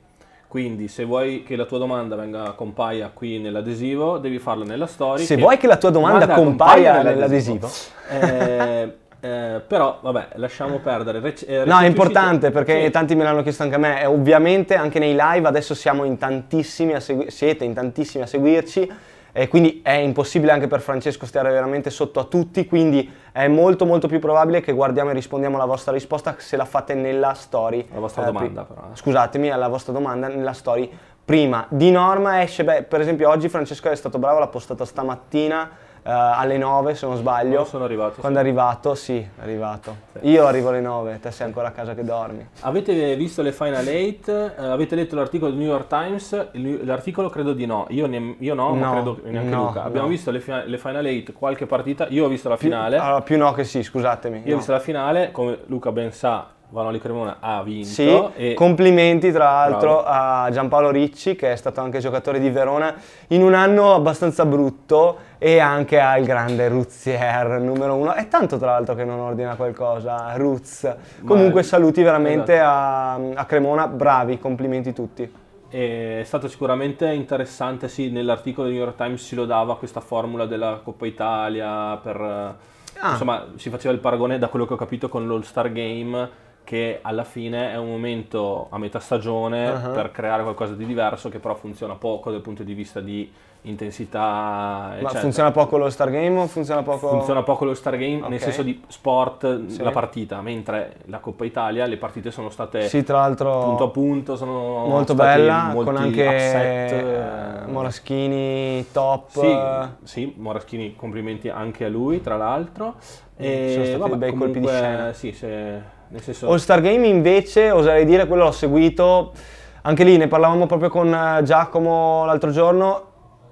Quindi 0.47 0.87
se 0.87 1.03
vuoi 1.03 1.43
che 1.43 1.55
la 1.55 1.65
tua 1.65 1.77
domanda 1.77 2.15
venga 2.15 2.51
compaia 2.53 3.09
qui 3.13 3.37
nell'adesivo, 3.39 4.17
devi 4.17 4.39
farla 4.39 4.63
nella 4.63 4.87
story. 4.87 5.23
Se 5.23 5.35
vuoi 5.35 5.57
che 5.57 5.67
la 5.67 5.77
tua 5.77 5.89
domanda 5.89 6.27
compaia 6.27 7.01
nell'adesivo. 7.01 7.69
Eh, 8.09 8.95
eh, 9.19 9.61
però, 9.65 9.99
vabbè, 10.01 10.27
lasciamo 10.35 10.77
perdere. 10.79 11.19
Rec- 11.19 11.45
eh, 11.47 11.63
No, 11.65 11.79
è 11.79 11.85
importante 11.85 12.51
perché 12.51 12.85
Sì. 12.85 12.91
tanti 12.91 13.15
me 13.15 13.23
l'hanno 13.23 13.41
chiesto 13.41 13.63
anche 13.63 13.75
a 13.75 13.79
me 13.79 14.01
e 14.01 14.05
ovviamente 14.05 14.75
anche 14.75 14.99
nei 14.99 15.15
live 15.17 15.47
adesso 15.47 15.73
siamo 15.73 16.03
in 16.03 16.17
tantissimi 16.17 16.93
a 16.93 16.99
segui- 16.99 17.29
siete 17.31 17.63
in 17.63 17.73
tantissimi 17.73 18.23
a 18.23 18.27
seguirci 18.27 18.91
e 19.31 19.47
quindi 19.47 19.81
è 19.83 19.91
impossibile 19.91 20.51
anche 20.51 20.67
per 20.67 20.81
Francesco 20.81 21.25
stare 21.27 21.51
veramente 21.51 21.89
sotto 21.91 22.19
a 22.19 22.23
tutti, 22.23 22.65
quindi 22.65 23.11
è 23.31 23.47
molto 23.47 23.85
molto 23.85 24.07
più 24.07 24.19
probabile 24.19 24.61
che 24.61 24.71
guardiamo 24.71 25.11
e 25.11 25.13
rispondiamo 25.13 25.55
alla 25.57 25.65
vostra 25.65 25.91
risposta 25.91 26.35
se 26.37 26.57
la 26.57 26.65
fate 26.65 26.95
nella 26.95 27.33
story. 27.33 27.87
La 27.93 27.99
vostra 27.99 28.23
eh, 28.23 28.25
domanda, 28.25 28.63
pri- 28.63 28.73
però, 28.75 28.87
eh. 28.91 28.95
Scusatemi, 28.95 29.51
alla 29.51 29.67
vostra 29.67 29.93
domanda 29.93 30.27
nella 30.27 30.53
story 30.53 30.89
prima. 31.23 31.65
Di 31.69 31.91
norma 31.91 32.41
esce, 32.41 32.63
beh, 32.63 32.83
per 32.83 33.01
esempio 33.01 33.29
oggi 33.29 33.49
Francesco 33.49 33.89
è 33.89 33.95
stato 33.95 34.17
bravo, 34.17 34.39
l'ha 34.39 34.47
postata 34.47 34.85
stamattina 34.85 35.69
alle 36.11 36.57
9 36.57 36.95
se 36.95 37.05
non 37.05 37.17
sbaglio. 37.17 37.49
Quando 37.49 37.69
sono 37.69 37.83
arrivato. 37.83 38.21
Quando 38.21 38.39
sì. 38.39 38.45
è 38.45 38.47
arrivato, 38.47 38.95
sì, 38.95 39.17
è 39.17 39.41
arrivato. 39.41 39.95
Sì. 40.13 40.27
Io 40.29 40.45
arrivo 40.45 40.69
alle 40.69 40.81
9, 40.81 41.19
te 41.19 41.31
sei 41.31 41.47
ancora 41.47 41.67
a 41.67 41.71
casa 41.71 41.93
che 41.93 42.03
dormi. 42.03 42.47
Avete 42.61 43.15
visto 43.15 43.41
le 43.41 43.51
Final 43.51 43.85
8? 43.85 44.31
Uh, 44.31 44.63
avete 44.65 44.95
letto 44.95 45.15
l'articolo 45.15 45.51
del 45.51 45.59
New 45.59 45.69
York 45.69 45.87
Times? 45.87 46.51
L'articolo 46.83 47.29
credo 47.29 47.53
di 47.53 47.65
no, 47.65 47.85
io, 47.89 48.07
ne, 48.07 48.35
io 48.39 48.53
no, 48.53 48.73
no, 48.73 48.75
ma 48.75 48.91
credo 48.91 49.19
neanche 49.23 49.49
no, 49.49 49.65
Luca. 49.65 49.83
Abbiamo 49.83 50.07
no. 50.07 50.13
visto 50.13 50.31
le, 50.31 50.41
le, 50.65 50.77
Final 50.77 51.05
8, 51.05 51.33
qualche 51.33 51.65
partita, 51.65 52.07
io 52.09 52.25
ho 52.25 52.29
visto 52.29 52.49
la 52.49 52.57
finale. 52.57 52.95
Più, 52.95 53.05
allora, 53.05 53.21
più 53.21 53.37
no 53.37 53.51
che 53.51 53.63
sì, 53.63 53.83
scusatemi. 53.83 54.43
Io 54.45 54.53
ho 54.53 54.57
visto 54.57 54.71
la 54.71 54.79
finale, 54.79 55.31
come 55.31 55.59
Luca 55.65 55.91
ben 55.91 56.11
sa, 56.11 56.47
Vanoli 56.69 56.99
Cremona 56.99 57.37
ha 57.39 57.63
vinto. 57.63 57.87
Sì, 57.87 58.29
e... 58.35 58.53
complimenti 58.53 59.31
tra 59.31 59.45
l'altro 59.45 60.01
Bravo. 60.01 60.45
a 60.45 60.49
Giampaolo 60.51 60.91
Ricci 60.91 61.35
che 61.35 61.53
è 61.53 61.55
stato 61.55 61.79
anche 61.79 61.99
giocatore 61.99 62.39
di 62.39 62.49
Verona 62.49 62.93
in 63.27 63.41
un 63.41 63.53
anno 63.53 63.93
abbastanza 63.93 64.45
brutto 64.45 65.17
e 65.37 65.59
anche 65.59 65.97
al 65.99 66.25
grande 66.25 66.67
Ruzier 66.67 67.61
numero 67.61 67.95
uno. 67.95 68.13
È 68.13 68.27
tanto 68.27 68.57
tra 68.57 68.71
l'altro 68.71 68.95
che 68.95 69.05
non 69.05 69.19
ordina 69.19 69.55
qualcosa, 69.55 70.33
Ruz. 70.35 70.93
Comunque 71.25 71.63
saluti 71.63 72.03
veramente 72.03 72.55
esatto. 72.55 73.31
a, 73.33 73.39
a 73.41 73.45
Cremona, 73.45 73.87
bravi, 73.87 74.37
complimenti 74.37 74.91
tutti. 74.91 75.45
È 75.69 76.21
stato 76.25 76.47
sicuramente 76.47 77.07
interessante, 77.11 77.87
sì, 77.87 78.09
nell'articolo 78.09 78.67
del 78.67 78.75
New 78.75 78.85
York 78.85 78.97
Times 78.97 79.23
si 79.23 79.35
lodava 79.35 79.77
questa 79.77 79.99
formula 79.99 80.45
della 80.45 80.81
Coppa 80.83 81.05
Italia 81.05 81.97
per... 81.97 82.55
Ah. 82.99 83.11
Insomma, 83.11 83.45
si 83.55 83.69
faceva 83.69 83.93
il 83.93 83.99
paragone 83.99 84.39
da 84.39 84.47
quello 84.47 84.65
che 84.65 84.73
ho 84.73 84.77
capito 84.77 85.07
con 85.07 85.27
l'All 85.27 85.41
Star 85.41 85.71
Game 85.71 86.45
che 86.67 86.99
alla 87.01 87.23
fine 87.23 87.71
è 87.71 87.77
un 87.77 87.87
momento 87.87 88.67
a 88.69 88.77
metà 88.77 88.99
stagione 88.99 89.69
uh-huh. 89.69 89.93
per 89.93 90.11
creare 90.11 90.43
qualcosa 90.43 90.73
di 90.73 90.85
diverso 90.85 91.29
che 91.29 91.39
però 91.39 91.55
funziona 91.55 91.95
poco 91.95 92.29
dal 92.29 92.41
punto 92.41 92.63
di 92.63 92.73
vista 92.73 92.99
di 92.99 93.31
intensità 93.69 94.89
eccetera. 94.93 95.13
Ma 95.13 95.19
funziona 95.19 95.51
poco 95.51 95.77
lo 95.77 95.89
Star 95.89 96.09
Game 96.09 96.39
o 96.39 96.47
funziona 96.47 96.83
poco? 96.83 97.09
Funziona 97.09 97.43
poco 97.43 97.65
lo 97.65 97.73
Star 97.73 97.97
Game 97.97 98.17
okay. 98.17 98.29
nel 98.29 98.39
senso 98.39 98.63
di 98.63 98.81
sport 98.87 99.67
sì. 99.67 99.81
la 99.81 99.91
partita, 99.91 100.41
mentre 100.41 100.97
la 101.05 101.19
Coppa 101.19 101.45
Italia 101.45 101.85
le 101.85 101.97
partite 101.97 102.31
sono 102.31 102.49
state 102.49 102.87
sì, 102.87 103.03
tra 103.03 103.19
l'altro 103.19 103.59
punto 103.59 103.83
a 103.83 103.89
punto, 103.89 104.35
sono 104.35 104.85
molto 104.85 105.13
bella 105.13 105.71
con 105.73 105.95
anche 105.95 106.25
upset, 106.25 106.91
eh, 106.91 107.71
Moraschini 107.71 108.85
top. 108.91 109.29
Sì, 109.29 109.57
sì, 110.03 110.33
Moraschini 110.37 110.95
complimenti 110.95 111.49
anche 111.49 111.85
a 111.85 111.89
lui 111.89 112.21
tra 112.21 112.37
l'altro. 112.37 112.95
E, 113.35 113.71
sono 113.73 113.85
stati 113.85 113.99
vabbè, 113.99 114.15
bei 114.15 114.33
colpi 114.33 114.59
di 114.59 114.67
scena. 114.67 115.13
Sì, 115.13 115.31
se 115.31 115.95
Senso... 116.15 116.49
All 116.49 116.57
Star 116.57 116.81
Game 116.81 117.05
invece, 117.05 117.71
oserei 117.71 118.05
dire, 118.05 118.27
quello 118.27 118.45
l'ho 118.45 118.51
seguito, 118.51 119.33
anche 119.81 120.03
lì 120.03 120.17
ne 120.17 120.27
parlavamo 120.27 120.65
proprio 120.65 120.89
con 120.89 121.13
eh, 121.13 121.43
Giacomo 121.43 122.25
l'altro 122.25 122.51
giorno, 122.51 123.05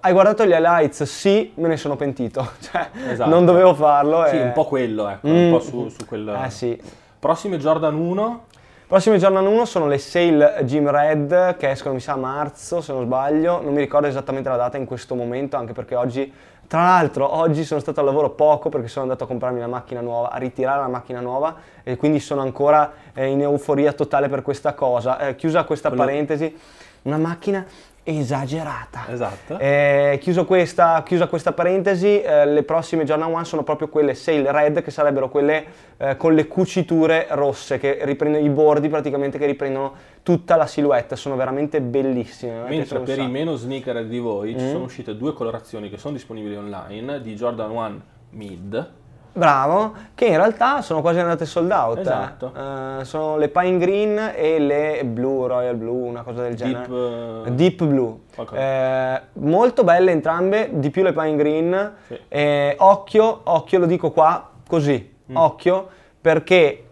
hai 0.05 0.13
guardato 0.13 0.45
gli 0.45 0.51
highlights? 0.51 1.01
Sì, 1.03 1.51
me 1.55 1.67
ne 1.67 1.77
sono 1.77 1.95
pentito, 1.95 2.51
cioè 2.61 2.89
esatto. 3.09 3.27
non 3.27 3.43
dovevo 3.43 3.73
farlo. 3.73 4.23
Sì, 4.27 4.35
e... 4.35 4.43
un 4.43 4.51
po' 4.51 4.65
quello, 4.65 5.09
ecco, 5.09 5.27
mm. 5.27 5.35
un 5.35 5.49
po' 5.49 5.59
su, 5.59 5.89
su 5.89 6.05
quel... 6.05 6.41
Eh 6.45 6.49
sì. 6.51 6.79
Prossime 7.17 7.57
Jordan 7.57 7.95
1? 7.95 8.43
Prossime 8.85 9.17
Jordan 9.17 9.47
1 9.47 9.65
sono 9.65 9.87
le 9.87 9.97
Sale 9.97 10.59
Gym 10.61 10.87
Red 10.87 11.57
che 11.57 11.71
escono 11.71 11.95
mi 11.95 11.99
sa 11.99 12.13
a 12.13 12.17
marzo 12.17 12.81
se 12.81 12.93
non 12.93 13.03
sbaglio, 13.05 13.59
non 13.63 13.73
mi 13.73 13.79
ricordo 13.79 14.05
esattamente 14.05 14.47
la 14.47 14.57
data 14.57 14.77
in 14.77 14.85
questo 14.85 15.15
momento 15.15 15.57
anche 15.57 15.73
perché 15.73 15.95
oggi 15.95 16.31
tra 16.67 16.83
l'altro 16.83 17.35
oggi 17.35 17.63
sono 17.63 17.79
stato 17.79 17.99
al 18.01 18.05
lavoro 18.05 18.29
poco 18.29 18.69
perché 18.69 18.87
sono 18.87 19.05
andato 19.05 19.23
a 19.23 19.27
comprarmi 19.27 19.59
la 19.59 19.65
macchina 19.65 20.01
nuova, 20.01 20.29
a 20.29 20.37
ritirare 20.37 20.81
la 20.81 20.87
macchina 20.87 21.19
nuova 21.19 21.55
e 21.81 21.95
quindi 21.95 22.19
sono 22.19 22.41
ancora 22.41 22.91
eh, 23.15 23.25
in 23.25 23.41
euforia 23.41 23.91
totale 23.91 24.29
per 24.29 24.43
questa 24.43 24.75
cosa. 24.75 25.17
Eh, 25.17 25.35
chiusa 25.35 25.63
questa 25.63 25.89
Quello... 25.89 26.05
parentesi, 26.05 26.55
una 27.03 27.17
macchina 27.17 27.65
esagerata. 28.07 29.07
Esatto. 29.09 29.57
Eh, 29.57 30.19
chiuso 30.21 30.45
questa, 30.45 31.01
chiusa 31.03 31.27
questa 31.27 31.53
parentesi, 31.53 32.21
eh, 32.21 32.45
le 32.45 32.61
prossime 32.61 33.03
Jordan 33.03 33.31
1 33.31 33.43
sono 33.43 33.63
proprio 33.63 33.89
quelle 33.89 34.13
Sail 34.13 34.45
Red, 34.45 34.83
che 34.83 34.91
sarebbero 34.91 35.27
quelle 35.27 35.65
eh, 35.97 36.15
con 36.15 36.35
le 36.35 36.47
cuciture 36.47 37.25
rosse, 37.31 37.79
che 37.79 37.99
riprendono 38.03 38.45
i 38.45 38.49
bordi 38.49 38.89
praticamente 38.89 39.39
che 39.39 39.47
riprendono 39.47 39.93
tutta 40.21 40.55
la 40.55 40.67
silhouette, 40.67 41.15
sono 41.15 41.35
veramente 41.35 41.81
bellissime. 41.81 42.63
Mentre 42.67 42.99
per 42.99 43.17
i 43.17 43.27
meno 43.27 43.55
sneaker 43.55 44.05
di 44.05 44.19
voi 44.19 44.53
mm. 44.53 44.57
ci 44.59 44.69
sono 44.69 44.83
uscite 44.83 45.17
due 45.17 45.33
colorazioni 45.33 45.89
che 45.89 45.97
sono 45.97 46.13
disponibili 46.13 46.55
online 46.55 47.21
di 47.21 47.33
Jordan 47.33 47.71
1 47.71 48.01
Mid 48.29 49.03
Bravo, 49.37 49.93
che 50.15 50.27
in 50.27 50.37
realtà 50.37 50.81
sono 50.81 51.01
quasi 51.01 51.19
andate 51.19 51.45
sold 51.45 51.69
out. 51.69 51.97
Eh. 51.97 52.01
Esatto. 52.01 52.53
Eh. 52.55 53.03
Sono 53.03 53.35
le 53.35 53.49
Pine 53.49 53.77
Green 53.77 54.31
e 54.33 54.59
le 54.59 55.01
Blue, 55.03 55.45
Royal 55.45 55.75
Blue, 55.75 56.07
una 56.07 56.21
cosa 56.21 56.43
del 56.43 56.55
genere. 56.55 56.87
Deep, 56.87 57.45
uh... 57.45 57.49
Deep 57.49 57.83
Blue. 57.83 58.19
Okay. 58.33 58.57
Eh, 58.57 59.21
molto 59.33 59.83
belle 59.83 60.11
entrambe, 60.11 60.69
di 60.71 60.89
più 60.89 61.03
le 61.03 61.11
Pine 61.11 61.35
Green. 61.35 61.93
Sì. 62.07 62.17
Eh, 62.29 62.75
occhio, 62.79 63.41
occhio, 63.43 63.79
lo 63.79 63.85
dico 63.87 64.11
qua 64.11 64.51
così, 64.65 65.15
mm. 65.29 65.35
occhio, 65.35 65.87
perché 66.21 66.85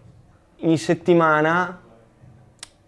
in 0.58 0.78
settimana 0.78 1.80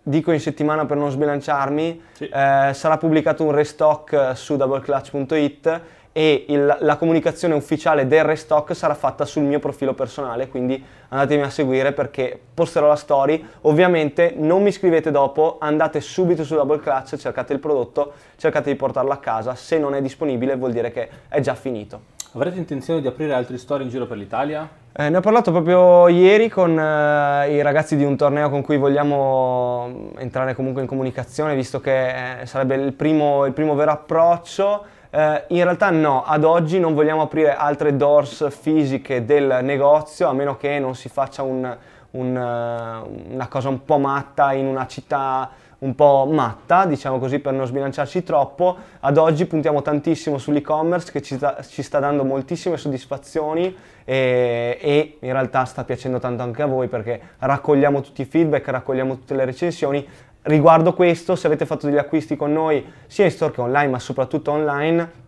dico 0.07 0.31
in 0.31 0.39
settimana 0.39 0.85
per 0.85 0.97
non 0.97 1.09
sbilanciarmi, 1.09 2.01
sì. 2.11 2.25
eh, 2.25 2.71
sarà 2.73 2.97
pubblicato 2.97 3.43
un 3.43 3.51
restock 3.51 4.35
su 4.35 4.55
doubleclutch.it 4.55 5.81
e 6.17 6.45
il, 6.47 6.77
la 6.79 6.95
comunicazione 6.95 7.55
ufficiale 7.55 8.07
del 8.07 8.23
restock 8.23 8.73
sarà 8.73 8.93
fatta 8.93 9.25
sul 9.25 9.43
mio 9.43 9.59
profilo 9.59 9.93
personale, 9.93 10.47
quindi 10.47 10.81
andatemi 11.09 11.41
a 11.41 11.49
seguire 11.49 11.91
perché 11.91 12.39
posterò 12.53 12.87
la 12.87 12.95
story. 12.95 13.45
Ovviamente 13.63 14.33
non 14.37 14.63
mi 14.63 14.71
scrivete 14.71 15.11
dopo, 15.11 15.57
andate 15.59 15.99
subito 15.99 16.45
su 16.45 16.55
Double 16.55 16.79
Clutch, 16.79 17.17
cercate 17.17 17.51
il 17.51 17.59
prodotto, 17.59 18.13
cercate 18.37 18.69
di 18.69 18.77
portarlo 18.77 19.11
a 19.11 19.17
casa, 19.17 19.55
se 19.55 19.77
non 19.77 19.93
è 19.93 20.01
disponibile 20.01 20.55
vuol 20.55 20.71
dire 20.71 20.89
che 20.89 21.09
è 21.27 21.41
già 21.41 21.53
finito. 21.53 22.13
Avrete 22.31 22.59
intenzione 22.59 23.01
di 23.01 23.07
aprire 23.07 23.33
altri 23.33 23.57
store 23.57 23.83
in 23.83 23.89
giro 23.89 24.05
per 24.05 24.15
l'Italia? 24.15 24.69
Eh, 24.93 25.09
ne 25.09 25.17
ho 25.17 25.21
parlato 25.21 25.51
proprio 25.51 26.07
ieri 26.07 26.47
con 26.47 26.79
eh, 26.79 27.53
i 27.53 27.61
ragazzi 27.61 27.97
di 27.97 28.05
un 28.05 28.15
torneo 28.15 28.49
con 28.49 28.61
cui 28.61 28.77
vogliamo 28.77 30.11
entrare 30.17 30.55
comunque 30.55 30.81
in 30.81 30.87
comunicazione, 30.87 31.55
visto 31.55 31.81
che 31.81 32.39
eh, 32.39 32.45
sarebbe 32.45 32.75
il 32.75 32.93
primo, 32.93 33.45
il 33.45 33.51
primo 33.51 33.75
vero 33.75 33.91
approccio. 33.91 34.93
Eh, 35.15 35.43
in 35.47 35.63
realtà 35.63 35.91
no, 35.91 36.25
ad 36.25 36.43
oggi 36.43 36.77
non 36.77 36.93
vogliamo 36.93 37.21
aprire 37.21 37.55
altre 37.55 37.95
doors 37.95 38.49
fisiche 38.49 39.23
del 39.23 39.59
negozio 39.61 40.27
a 40.27 40.33
meno 40.33 40.57
che 40.57 40.77
non 40.77 40.93
si 40.93 41.07
faccia 41.07 41.41
un, 41.41 41.73
un, 42.11 42.35
uh, 42.35 43.33
una 43.33 43.47
cosa 43.47 43.69
un 43.69 43.85
po' 43.85 43.97
matta 43.97 44.51
in 44.51 44.65
una 44.65 44.85
città 44.87 45.49
un 45.77 45.95
po' 45.95 46.27
matta, 46.29 46.85
diciamo 46.85 47.17
così, 47.19 47.39
per 47.39 47.53
non 47.53 47.65
sbilanciarci 47.65 48.23
troppo. 48.23 48.75
Ad 48.99 49.17
oggi 49.17 49.45
puntiamo 49.45 49.81
tantissimo 49.81 50.37
sull'e-commerce 50.37 51.11
che 51.11 51.21
ci 51.21 51.35
sta, 51.35 51.61
ci 51.61 51.81
sta 51.81 51.99
dando 51.99 52.25
moltissime 52.25 52.75
soddisfazioni 52.75 53.73
e, 54.03 54.77
e, 54.81 55.17
in 55.19 55.31
realtà 55.31 55.63
sta 55.63 55.85
piacendo 55.85 56.19
tanto 56.19 56.43
anche 56.43 56.61
a 56.61 56.65
voi 56.65 56.87
perché 56.87 57.21
raccogliamo 57.39 58.01
tutti 58.01 58.21
i 58.21 58.25
feedback, 58.25 58.67
raccogliamo 58.67 59.15
tutte 59.15 59.35
le 59.35 59.45
recensioni, 59.45 60.05
Riguardo 60.47 60.93
questo, 60.93 61.35
se 61.35 61.47
avete 61.47 61.65
fatto 61.65 61.87
degli 61.87 61.97
acquisti 61.97 62.35
con 62.35 62.53
noi 62.53 62.85
sia 63.07 63.25
in 63.25 63.31
store 63.31 63.51
che 63.51 63.61
online, 63.61 63.89
ma 63.89 63.99
soprattutto 63.99 64.51
online, 64.51 65.23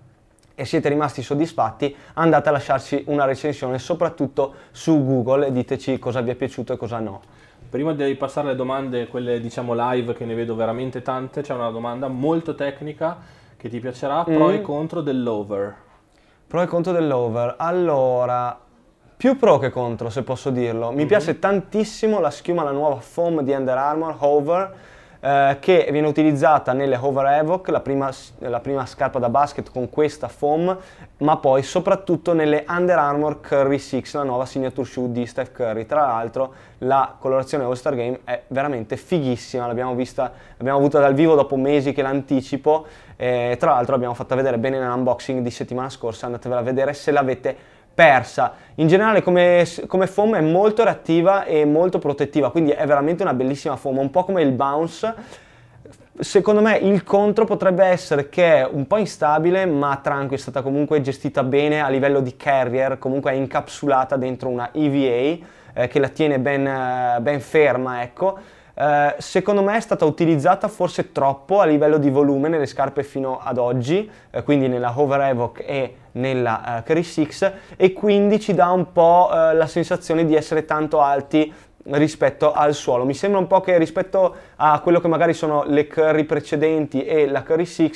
e 0.54 0.64
siete 0.64 0.90
rimasti 0.90 1.24
soddisfatti, 1.24 1.96
andate 2.14 2.50
a 2.50 2.52
lasciarci 2.52 3.06
una 3.08 3.26
recensione, 3.26 3.80
soprattutto 3.80 4.54
su 4.70 5.04
Google, 5.04 5.48
e 5.48 5.52
diteci 5.52 5.98
cosa 5.98 6.22
vi 6.22 6.30
è 6.30 6.36
piaciuto 6.36 6.74
e 6.74 6.78
cosa 6.78 7.00
no. 7.00 7.22
Prima 7.68 7.94
di 7.94 8.14
passare 8.14 8.50
alle 8.50 8.56
domande, 8.56 9.08
quelle 9.08 9.40
diciamo 9.40 9.74
live, 9.76 10.14
che 10.14 10.26
ne 10.26 10.36
vedo 10.36 10.56
veramente 10.56 11.02
tante, 11.02 11.42
c'è 11.42 11.56
una 11.56 11.72
domanda 11.72 12.08
molto 12.08 12.54
tecnica 12.54 13.18
che 13.58 13.70
ti 13.70 13.80
piacerà, 13.80 14.24
pro 14.24 14.50
mm. 14.50 14.54
e 14.54 14.62
contro 14.62 15.02
dell'over. 15.02 15.76
Pro 16.46 16.62
e 16.62 16.68
contro 16.68 16.92
dell'over. 16.92 17.56
Allora, 17.58 18.56
più 19.18 19.36
pro 19.36 19.58
che 19.58 19.72
contro, 19.72 20.12
se 20.12 20.22
posso 20.22 20.52
dirlo. 20.52 20.92
Mi 20.92 20.98
mm-hmm. 20.98 21.08
piace 21.08 21.40
tantissimo 21.40 22.20
la 22.20 22.30
schiuma, 22.30 22.62
la 22.62 22.72
nuova 22.72 23.00
foam 23.00 23.42
di 23.42 23.52
Under 23.52 23.78
Armour, 23.78 24.16
Hover, 24.20 24.76
eh, 25.20 25.58
che 25.60 25.88
viene 25.92 26.08
utilizzata 26.08 26.74
nelle 26.74 26.96
Hover 26.96 27.26
Evoc, 27.26 27.68
la 27.70 27.80
prima, 27.80 28.12
la 28.40 28.60
prima, 28.60 28.86
scarpa 28.86 29.20
da 29.20 29.30
basket 29.30 29.72
con 29.72 29.90
questa 29.90 30.28
foam, 30.28 30.78
ma 31.18 31.38
poi 31.38 31.64
soprattutto 31.64 32.34
nelle 32.34 32.66
Under 32.68 32.98
Armour 32.98 33.40
Curry 33.42 33.80
6, 33.80 34.04
la 34.14 34.24
nuova 34.24 34.46
signature 34.46 34.88
shoe 34.88 35.12
di 35.12 35.26
Steph 35.26 35.52
Curry. 35.52 35.86
Tra 35.86 36.06
l'altro 36.06 36.54
la 36.80 37.16
colorazione 37.18 37.64
All-Star 37.64 37.96
Game 37.96 38.20
è 38.24 38.44
veramente 38.48 38.98
fighissima, 38.98 39.66
l'abbiamo 39.66 39.96
vista, 39.96 40.32
l'abbiamo 40.58 40.78
avuta 40.78 41.00
dal 41.00 41.14
vivo 41.14 41.36
dopo 41.36 41.56
mesi 41.56 41.94
che 41.94 42.02
l'anticipo, 42.02 42.86
eh, 43.16 43.56
tra 43.60 43.72
l'altro 43.72 43.94
l'abbiamo 43.94 44.14
fatta 44.14 44.36
vedere 44.36 44.58
bene 44.58 44.80
nell'unboxing 44.80 45.42
di 45.42 45.52
settimana 45.52 45.90
scorsa, 45.90 46.28
andatevela 46.28 46.62
a 46.62 46.64
vedere 46.64 46.94
se 46.94 47.12
l'avete 47.12 47.76
persa. 47.98 48.54
In 48.75 48.88
generale 48.88 49.24
come, 49.24 49.68
come, 49.88 50.06
foam 50.06 50.36
è 50.36 50.42
molto 50.42 50.84
reattiva 50.84 51.46
e 51.46 51.66
molto 51.66 51.98
protettiva, 51.98 52.51
quindi 52.51 52.70
è 52.70 52.86
veramente 52.86 53.24
una 53.24 53.34
bellissima 53.34 53.75
foam, 53.75 53.98
un 53.98 54.12
po' 54.12 54.24
come 54.24 54.44
il 54.44 54.51
bounce. 54.51 55.16
Secondo 56.20 56.62
me 56.62 56.77
il 56.77 57.04
contro 57.04 57.46
potrebbe 57.46 57.86
essere 57.86 58.30
che 58.30 58.58
è 58.58 58.70
un 58.72 58.86
po' 58.86 58.98
instabile, 58.98 59.66
ma 59.66 60.00
Tranquil 60.00 60.38
è 60.38 60.42
stata 60.42 60.62
comunque 60.62 61.01
gestita 61.01 61.42
bene 61.42 61.82
a 61.82 61.89
livello 61.89 62.20
di 62.20 62.38
carrier, 62.38 63.00
comunque 63.00 63.32
è 63.32 63.34
incapsulata 63.34 64.16
dentro 64.16 64.50
una 64.50 64.70
EVA 64.72 65.46
eh, 65.74 65.88
che 65.88 66.00
la 66.00 66.10
tiene 66.10 66.38
ben, 66.38 67.18
ben 67.20 67.42
ferma, 67.42 68.04
ecco. 68.04 68.38
Eh, 68.80 69.16
secondo 69.18 69.64
me 69.64 69.76
è 69.76 69.80
stata 69.80 70.06
utilizzata 70.06 70.68
forse 70.68 71.12
troppo 71.12 71.60
a 71.62 71.66
livello 71.66 71.98
di 71.98 72.12
volume 72.12 72.48
nelle 72.48 72.68
scarpe 72.68 73.02
fino 73.02 73.40
ad 73.42 73.58
oggi, 73.58 74.08
eh, 74.30 74.44
quindi 74.44 74.68
nella 74.68 74.94
Hover 74.96 75.22
Evoc 75.22 75.64
e 75.66 75.96
nella 76.12 76.80
uh, 76.80 76.84
Curry 76.84 77.02
6 77.02 77.30
e 77.76 77.94
quindi 77.94 78.40
ci 78.40 78.54
dà 78.54 78.70
un 78.70 78.92
po' 78.92 79.30
uh, 79.32 79.56
la 79.56 79.66
sensazione 79.66 80.26
di 80.26 80.36
essere 80.36 80.66
tanto 80.66 81.02
alti 81.02 81.52
rispetto 81.90 82.52
al 82.52 82.76
suolo. 82.76 83.04
Mi 83.04 83.16
sembra 83.16 83.40
un 83.40 83.48
po' 83.48 83.62
che 83.62 83.78
rispetto 83.80 84.36
a 84.58 84.80
quello 84.82 85.00
che 85.00 85.08
magari 85.08 85.34
sono 85.34 85.64
le 85.66 85.88
curry 85.88 86.26
precedenti 86.26 87.04
e 87.04 87.28
la 87.28 87.44
curry 87.44 87.66
6 87.66 87.92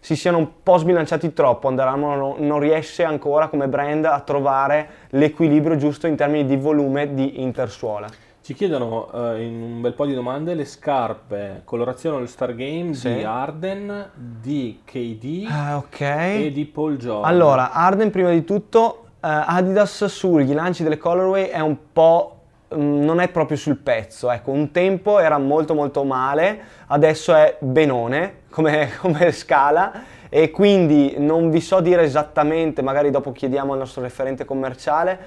si 0.00 0.16
siano 0.16 0.38
un 0.38 0.62
po' 0.62 0.76
sbilanciati 0.76 1.32
troppo. 1.32 1.68
Under 1.68 1.86
Armour 1.86 2.38
non 2.40 2.58
riesce 2.58 3.02
ancora 3.02 3.48
come 3.48 3.68
brand 3.68 4.04
a 4.04 4.20
trovare 4.20 4.88
l'equilibrio 5.10 5.76
giusto 5.76 6.06
in 6.06 6.16
termini 6.16 6.44
di 6.44 6.56
volume 6.56 7.14
di 7.14 7.42
intersuola. 7.42 8.08
Ci 8.48 8.54
chiedono 8.54 9.10
uh, 9.12 9.36
in 9.36 9.60
un 9.60 9.80
bel 9.82 9.92
po' 9.92 10.06
di 10.06 10.14
domande 10.14 10.54
le 10.54 10.64
scarpe 10.64 11.60
colorazione 11.64 12.16
All 12.16 12.24
Star 12.24 12.54
Game 12.54 12.94
sì. 12.94 13.12
di 13.12 13.22
Arden, 13.22 14.10
di 14.14 14.80
KD 14.86 15.46
ah, 15.50 15.76
okay. 15.76 16.46
e 16.46 16.50
di 16.50 16.64
Paul 16.64 16.96
George. 16.96 17.28
Allora, 17.28 17.72
Arden 17.72 18.10
prima 18.10 18.30
di 18.30 18.44
tutto, 18.44 19.04
uh, 19.16 19.16
Adidas 19.20 20.02
sugli 20.06 20.54
lanci 20.54 20.82
delle 20.82 20.96
colorway 20.96 21.48
è 21.48 21.60
un 21.60 21.76
po' 21.92 22.38
Mm, 22.74 23.02
non 23.02 23.18
è 23.18 23.28
proprio 23.28 23.56
sul 23.56 23.76
pezzo, 23.78 24.30
ecco, 24.30 24.50
un 24.50 24.70
tempo 24.72 25.18
era 25.18 25.38
molto 25.38 25.72
molto 25.72 26.04
male, 26.04 26.60
adesso 26.88 27.34
è 27.34 27.56
benone 27.60 28.40
come, 28.50 28.90
come 29.00 29.32
scala 29.32 30.02
e 30.28 30.50
quindi 30.50 31.14
non 31.16 31.48
vi 31.48 31.60
so 31.62 31.80
dire 31.80 32.02
esattamente, 32.02 32.82
magari 32.82 33.10
dopo 33.10 33.32
chiediamo 33.32 33.72
al 33.72 33.78
nostro 33.78 34.02
referente 34.02 34.44
commerciale, 34.44 35.18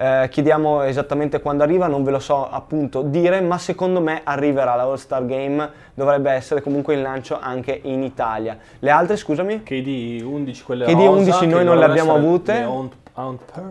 eh, 0.00 0.28
chiediamo 0.30 0.80
esattamente 0.80 1.42
quando 1.42 1.62
arriva, 1.62 1.86
non 1.86 2.02
ve 2.02 2.10
lo 2.10 2.20
so 2.20 2.48
appunto 2.48 3.02
dire, 3.02 3.42
ma 3.42 3.58
secondo 3.58 4.00
me 4.00 4.22
arriverà 4.24 4.74
la 4.74 4.84
All 4.84 4.94
Star 4.94 5.26
Game, 5.26 5.70
dovrebbe 5.92 6.30
essere 6.30 6.62
comunque 6.62 6.94
in 6.94 7.02
lancio 7.02 7.38
anche 7.38 7.78
in 7.82 8.02
Italia. 8.02 8.56
Le 8.78 8.90
altre, 8.90 9.16
scusami? 9.16 9.62
KD 9.62 10.22
11, 10.24 10.64
quelle 10.64 10.86
KD 10.86 11.00
11 11.00 11.46
noi 11.48 11.64
non 11.64 11.76
le 11.76 11.84
abbiamo 11.84 12.14
avute. 12.14 12.62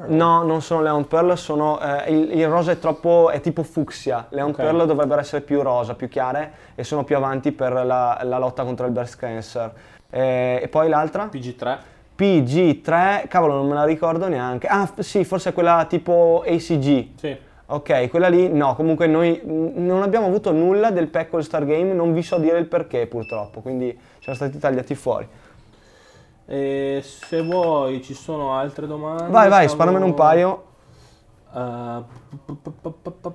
No, 0.05 0.43
non 0.43 0.61
sono 0.61 0.83
le 0.83 0.89
Aunt 0.89 1.07
Pearl, 1.07 1.35
sono, 1.35 1.79
eh, 1.79 2.11
il, 2.11 2.37
il, 2.37 2.47
rosa 2.47 2.73
è 2.73 2.77
troppo, 2.77 3.31
è 3.31 3.41
tipo 3.41 3.63
fucsia, 3.63 4.27
le 4.29 4.41
Aunt 4.41 4.53
okay. 4.53 4.65
Pearl 4.65 4.85
dovrebbero 4.85 5.19
essere 5.21 5.41
più 5.41 5.63
rosa, 5.63 5.95
più 5.95 6.09
chiare 6.09 6.51
e 6.75 6.83
sono 6.83 7.03
più 7.03 7.15
avanti 7.15 7.51
per 7.51 7.73
la, 7.73 8.19
la 8.21 8.37
lotta 8.37 8.63
contro 8.63 8.85
il 8.85 8.91
breast 8.91 9.17
cancer. 9.17 9.71
Eh, 10.11 10.59
e 10.61 10.67
poi 10.67 10.89
l'altra? 10.89 11.27
PG3. 11.31 11.77
PG3, 12.19 13.29
cavolo 13.29 13.53
non 13.53 13.67
me 13.67 13.75
la 13.75 13.85
ricordo 13.85 14.27
neanche. 14.27 14.67
Ah 14.67 14.91
sì, 14.99 15.23
forse 15.23 15.53
quella 15.53 15.85
tipo 15.87 16.43
ACG. 16.45 17.07
Sì. 17.15 17.37
Ok, 17.67 18.09
quella 18.09 18.27
lì 18.27 18.51
no, 18.51 18.75
comunque 18.75 19.07
noi 19.07 19.39
non 19.43 20.01
abbiamo 20.01 20.25
avuto 20.25 20.51
nulla 20.51 20.89
del 20.89 21.07
pack 21.07 21.33
All 21.35 21.41
Star 21.41 21.65
Game, 21.65 21.93
non 21.93 22.13
vi 22.13 22.23
so 22.23 22.37
dire 22.39 22.57
il 22.57 22.65
perché 22.65 23.05
purtroppo, 23.05 23.61
quindi 23.61 23.97
siamo 24.19 24.37
stati 24.37 24.57
tagliati 24.57 24.95
fuori. 24.95 25.27
E 26.45 27.01
se 27.03 27.43
vuoi 27.43 28.01
ci 28.01 28.15
sono 28.15 28.55
altre 28.55 28.87
domande. 28.87 29.27
Vai, 29.29 29.49
vai, 29.49 29.67
stavo... 29.67 29.83
sparamene 29.83 30.03
un 30.03 30.13
paio. 30.15 30.63
Uh, 31.51 32.03
e 32.45 32.53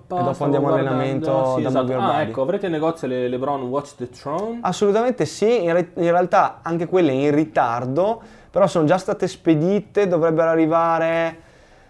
dopo 0.09 0.45
andiamo 0.45 0.69
all'allenamento 0.69 1.55
sì, 1.57 1.62
da 1.62 1.69
esatto. 1.69 1.99
Ah, 1.99 2.23
ecco, 2.23 2.43
avrete 2.43 2.67
in 2.67 2.73
negozio 2.73 3.07
le 3.07 3.29
LeBron 3.29 3.62
Watch 3.62 3.95
the 3.97 4.09
Throne? 4.09 4.59
Assolutamente 4.62 5.26
sì, 5.26 5.62
in, 5.62 5.73
re- 5.73 5.93
in, 5.95 6.11
realtà 6.11 6.59
anche 6.62 6.87
quelle 6.87 7.12
in 7.12 7.33
ritardo, 7.33 8.23
però 8.55 8.69
sono 8.69 8.85
già 8.85 8.99
state 8.99 9.27
spedite, 9.27 10.07
dovrebbero 10.07 10.49
arrivare 10.49 11.39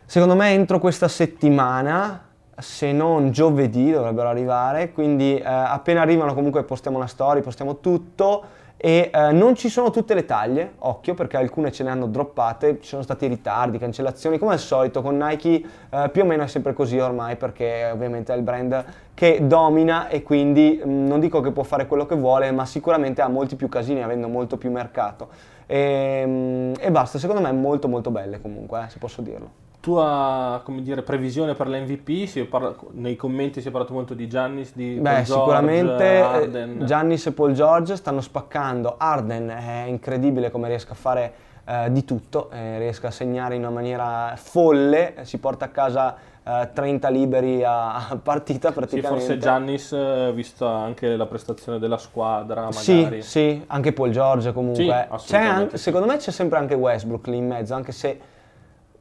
secondo 0.06 0.34
me 0.34 0.52
entro 0.52 0.78
questa 0.78 1.08
settimana, 1.08 2.24
se 2.56 2.90
non 2.90 3.32
giovedì 3.32 3.90
dovrebbero 3.90 4.30
arrivare, 4.30 4.90
quindi 4.90 5.36
eh, 5.36 5.42
appena 5.44 6.00
arrivano 6.00 6.32
comunque 6.32 6.62
postiamo 6.62 6.98
la 6.98 7.06
story, 7.06 7.42
postiamo 7.42 7.80
tutto. 7.80 8.62
E 8.78 9.10
eh, 9.12 9.32
non 9.32 9.54
ci 9.54 9.68
sono 9.68 9.90
tutte 9.90 10.14
le 10.14 10.24
taglie, 10.24 10.72
occhio 10.78 11.12
perché 11.12 11.36
alcune 11.36 11.70
ce 11.70 11.84
ne 11.84 11.90
hanno 11.90 12.06
droppate, 12.06 12.80
ci 12.80 12.88
sono 12.88 13.02
stati 13.02 13.26
ritardi, 13.26 13.78
cancellazioni, 13.78 14.38
come 14.38 14.52
al 14.52 14.58
solito 14.58 15.02
con 15.02 15.18
Nike 15.18 15.62
eh, 15.90 16.08
più 16.10 16.22
o 16.22 16.24
meno 16.24 16.44
è 16.44 16.46
sempre 16.46 16.72
così 16.72 16.98
ormai 16.98 17.36
perché 17.36 17.90
ovviamente 17.92 18.32
è 18.32 18.36
il 18.36 18.42
brand 18.42 18.84
che 19.12 19.46
domina 19.46 20.08
e 20.08 20.22
quindi 20.22 20.80
mh, 20.82 20.90
mm, 20.90 21.06
non 21.06 21.20
dico 21.20 21.40
che 21.40 21.50
può 21.50 21.62
fare 21.62 21.86
quello 21.86 22.06
che 22.06 22.14
vuole, 22.14 22.50
ma 22.52 22.64
sicuramente 22.64 23.20
ha 23.20 23.28
molti 23.28 23.54
più 23.54 23.68
casini 23.68 24.02
avendo 24.02 24.28
molto 24.28 24.56
più 24.56 24.70
mercato. 24.70 25.52
E, 25.66 26.24
mh, 26.26 26.30
mm, 26.30 26.72
e 26.78 26.90
basta, 26.90 27.18
secondo 27.18 27.40
me 27.42 27.48
è 27.48 27.52
molto 27.52 27.88
molto 27.88 28.10
belle 28.10 28.40
comunque, 28.40 28.84
eh, 28.84 28.90
se 28.90 28.98
posso 28.98 29.22
dirlo 29.22 29.62
tua 29.84 30.62
dire, 30.78 31.02
previsione 31.02 31.52
per 31.52 31.68
l'MVP? 31.68 32.46
Parla, 32.48 32.74
nei 32.92 33.16
commenti 33.16 33.60
si 33.60 33.68
è 33.68 33.70
parlato 33.70 33.92
molto 33.92 34.14
di 34.14 34.26
Giannis, 34.26 34.74
di 34.74 34.94
Beh, 34.94 35.10
Paul 35.10 35.24
sicuramente 35.26 36.04
eh, 36.04 36.20
Arden. 36.20 36.86
Giannis 36.86 37.26
e 37.26 37.32
Paul 37.32 37.52
George 37.52 37.94
stanno 37.94 38.22
spaccando. 38.22 38.94
Arden 38.96 39.48
è 39.48 39.84
incredibile 39.86 40.50
come 40.50 40.68
riesca 40.68 40.92
a 40.92 40.94
fare 40.94 41.32
eh, 41.66 41.92
di 41.92 42.02
tutto, 42.06 42.48
eh, 42.50 42.78
riesca 42.78 43.08
a 43.08 43.10
segnare 43.10 43.56
in 43.56 43.60
una 43.60 43.70
maniera 43.70 44.32
folle, 44.36 45.16
si 45.22 45.36
porta 45.36 45.66
a 45.66 45.68
casa 45.68 46.16
30 46.44 47.08
eh, 47.08 47.10
liberi 47.10 47.64
a, 47.64 48.18
partita 48.22 48.70
praticamente. 48.70 49.20
Sì, 49.20 49.26
forse 49.26 49.38
Giannis, 49.38 49.92
eh, 49.92 50.30
vista 50.34 50.68
anche 50.68 51.16
la 51.16 51.24
prestazione 51.24 51.78
della 51.78 51.96
squadra, 51.96 52.64
magari. 52.64 53.22
Sì, 53.22 53.22
sì, 53.22 53.64
anche 53.66 53.92
Paul 53.92 54.10
George 54.10 54.52
comunque. 54.52 55.08
Sì, 55.16 55.36
anche, 55.36 55.78
secondo 55.78 56.06
me 56.06 56.18
c'è 56.18 56.30
sempre 56.30 56.58
anche 56.58 56.74
Westbrook 56.74 57.26
lì 57.28 57.38
in 57.38 57.46
mezzo, 57.46 57.74
anche 57.74 57.92
se 57.92 58.20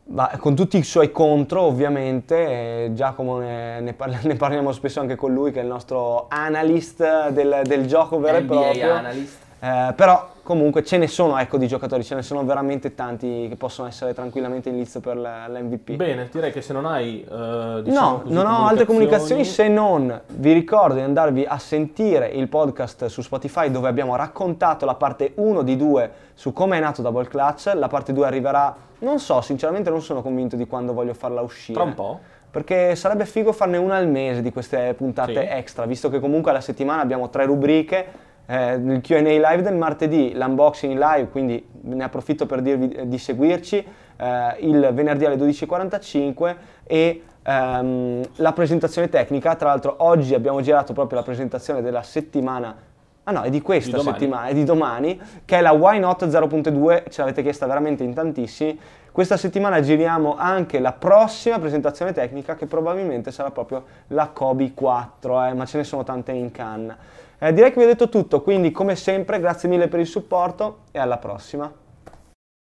ma 0.05 0.29
con 0.37 0.53
tutti 0.53 0.77
i 0.77 0.83
suoi 0.83 1.11
contro 1.11 1.61
ovviamente, 1.61 2.91
Giacomo 2.93 3.39
ne, 3.39 3.79
ne, 3.79 3.93
parli, 3.93 4.17
ne, 4.23 4.35
parliamo 4.35 4.71
spesso 4.71 4.99
anche 4.99 5.15
con 5.15 5.33
lui 5.33 5.51
che 5.51 5.59
è 5.59 5.63
il 5.63 5.69
nostro 5.69 6.27
analyst 6.29 7.29
del, 7.29 7.61
del 7.63 7.85
gioco 7.87 8.19
vero 8.19 8.39
NBA 8.39 8.43
e 8.43 8.45
proprio. 8.45 8.93
Analyst. 8.93 9.37
Eh, 9.59 9.93
però 9.95 10.32
comunque 10.43 10.83
ce 10.83 10.97
ne 10.97 11.07
sono 11.07 11.37
ecco, 11.37 11.57
di 11.57 11.67
giocatori, 11.67 12.03
ce 12.03 12.15
ne 12.15 12.21
sono 12.21 12.43
veramente 12.43 12.93
tanti 12.93 13.47
che 13.47 13.55
possono 13.55 13.87
essere 13.87 14.13
tranquillamente 14.13 14.69
in 14.69 14.77
lizzo 14.77 14.99
per 14.99 15.17
l'MVP. 15.17 15.95
Bene, 15.95 16.29
direi 16.31 16.51
che 16.51 16.61
se 16.61 16.73
non 16.73 16.85
hai... 16.85 17.25
Uh, 17.27 17.81
diciamo 17.81 18.09
no, 18.09 18.21
così, 18.21 18.33
non 18.33 18.45
ho 18.45 18.67
altre 18.67 18.85
comunicazioni 18.85 19.45
se 19.45 19.69
non 19.69 20.21
vi 20.27 20.51
ricordo 20.51 20.95
di 20.95 21.01
andarvi 21.01 21.45
a 21.47 21.57
sentire 21.57 22.27
il 22.27 22.49
podcast 22.49 23.05
su 23.05 23.21
Spotify 23.21 23.71
dove 23.71 23.87
abbiamo 23.87 24.15
raccontato 24.17 24.85
la 24.85 24.95
parte 24.95 25.31
1 25.35 25.61
di 25.63 25.77
2 25.77 26.11
su 26.33 26.51
come 26.51 26.77
è 26.77 26.79
nato 26.81 27.01
Double 27.01 27.27
Clutch, 27.27 27.71
la 27.73 27.87
parte 27.87 28.11
2 28.11 28.25
arriverà, 28.25 28.75
non 28.99 29.19
so, 29.19 29.39
sinceramente 29.39 29.89
non 29.89 30.01
sono 30.01 30.21
convinto 30.21 30.57
di 30.57 30.67
quando 30.67 30.93
voglio 30.93 31.13
farla 31.13 31.41
uscire. 31.41 31.73
Tra 31.73 31.83
un 31.83 31.93
po'? 31.93 32.19
perché 32.53 32.95
sarebbe 32.95 33.25
figo 33.25 33.51
farne 33.51 33.77
una 33.77 33.95
al 33.95 34.07
mese 34.07 34.43
di 34.43 34.51
queste 34.51 34.93
puntate 34.95 35.33
sì. 35.33 35.39
extra, 35.39 35.87
visto 35.87 36.11
che 36.11 36.19
comunque 36.19 36.51
alla 36.51 36.61
settimana 36.61 37.01
abbiamo 37.01 37.29
tre 37.29 37.45
rubriche 37.45 38.05
eh, 38.53 38.73
il 38.75 39.01
QA 39.01 39.19
live 39.19 39.61
del 39.63 39.75
martedì, 39.75 40.33
l'unboxing 40.35 40.95
live, 40.95 41.29
quindi 41.29 41.65
ne 41.81 42.03
approfitto 42.03 42.45
per 42.45 42.61
dirvi 42.61 43.07
di 43.07 43.17
seguirci, 43.17 43.83
eh, 44.17 44.55
il 44.59 44.91
venerdì 44.93 45.25
alle 45.25 45.37
12.45 45.37 46.55
e 46.83 47.23
ehm, 47.41 48.21
la 48.35 48.53
presentazione 48.53 49.09
tecnica. 49.09 49.55
Tra 49.55 49.69
l'altro 49.69 49.95
oggi 49.97 50.35
abbiamo 50.35 50.61
girato 50.61 50.93
proprio 50.93 51.17
la 51.17 51.25
presentazione 51.25 51.81
della 51.81 52.03
settimana 52.03 52.91
Ah 53.25 53.31
no, 53.31 53.43
è 53.43 53.49
di 53.49 53.61
questa 53.61 53.95
di 53.95 54.03
settimana, 54.03 54.47
è 54.47 54.53
di 54.53 54.65
domani, 54.65 55.17
che 55.45 55.57
è 55.57 55.61
la 55.61 55.71
Why 55.71 55.97
Not 55.97 56.25
0.2, 56.25 57.09
ce 57.09 57.21
l'avete 57.21 57.41
chiesta 57.41 57.65
veramente 57.65 58.03
in 58.03 58.13
tantissimi. 58.13 58.77
Questa 59.13 59.37
settimana 59.37 59.79
giriamo 59.79 60.35
anche 60.35 60.79
la 60.79 60.91
prossima 60.91 61.57
presentazione 61.57 62.11
tecnica 62.11 62.55
che 62.55 62.65
probabilmente 62.65 63.31
sarà 63.31 63.49
proprio 63.51 63.85
la 64.07 64.27
Kobe 64.27 64.73
4, 64.73 65.45
eh, 65.45 65.53
ma 65.53 65.65
ce 65.65 65.77
ne 65.77 65.83
sono 65.85 66.03
tante 66.03 66.33
in 66.33 66.51
canna. 66.51 66.97
Eh, 67.45 67.51
direi 67.51 67.73
che 67.73 67.79
vi 67.79 67.83
ho 67.83 67.89
detto 67.89 68.07
tutto, 68.07 68.41
quindi 68.41 68.71
come 68.71 68.95
sempre 68.95 69.37
grazie 69.37 69.67
mille 69.67 69.89
per 69.89 69.99
il 69.99 70.07
supporto 70.07 70.83
e 70.91 70.99
alla 70.99 71.17
prossima. 71.17 71.82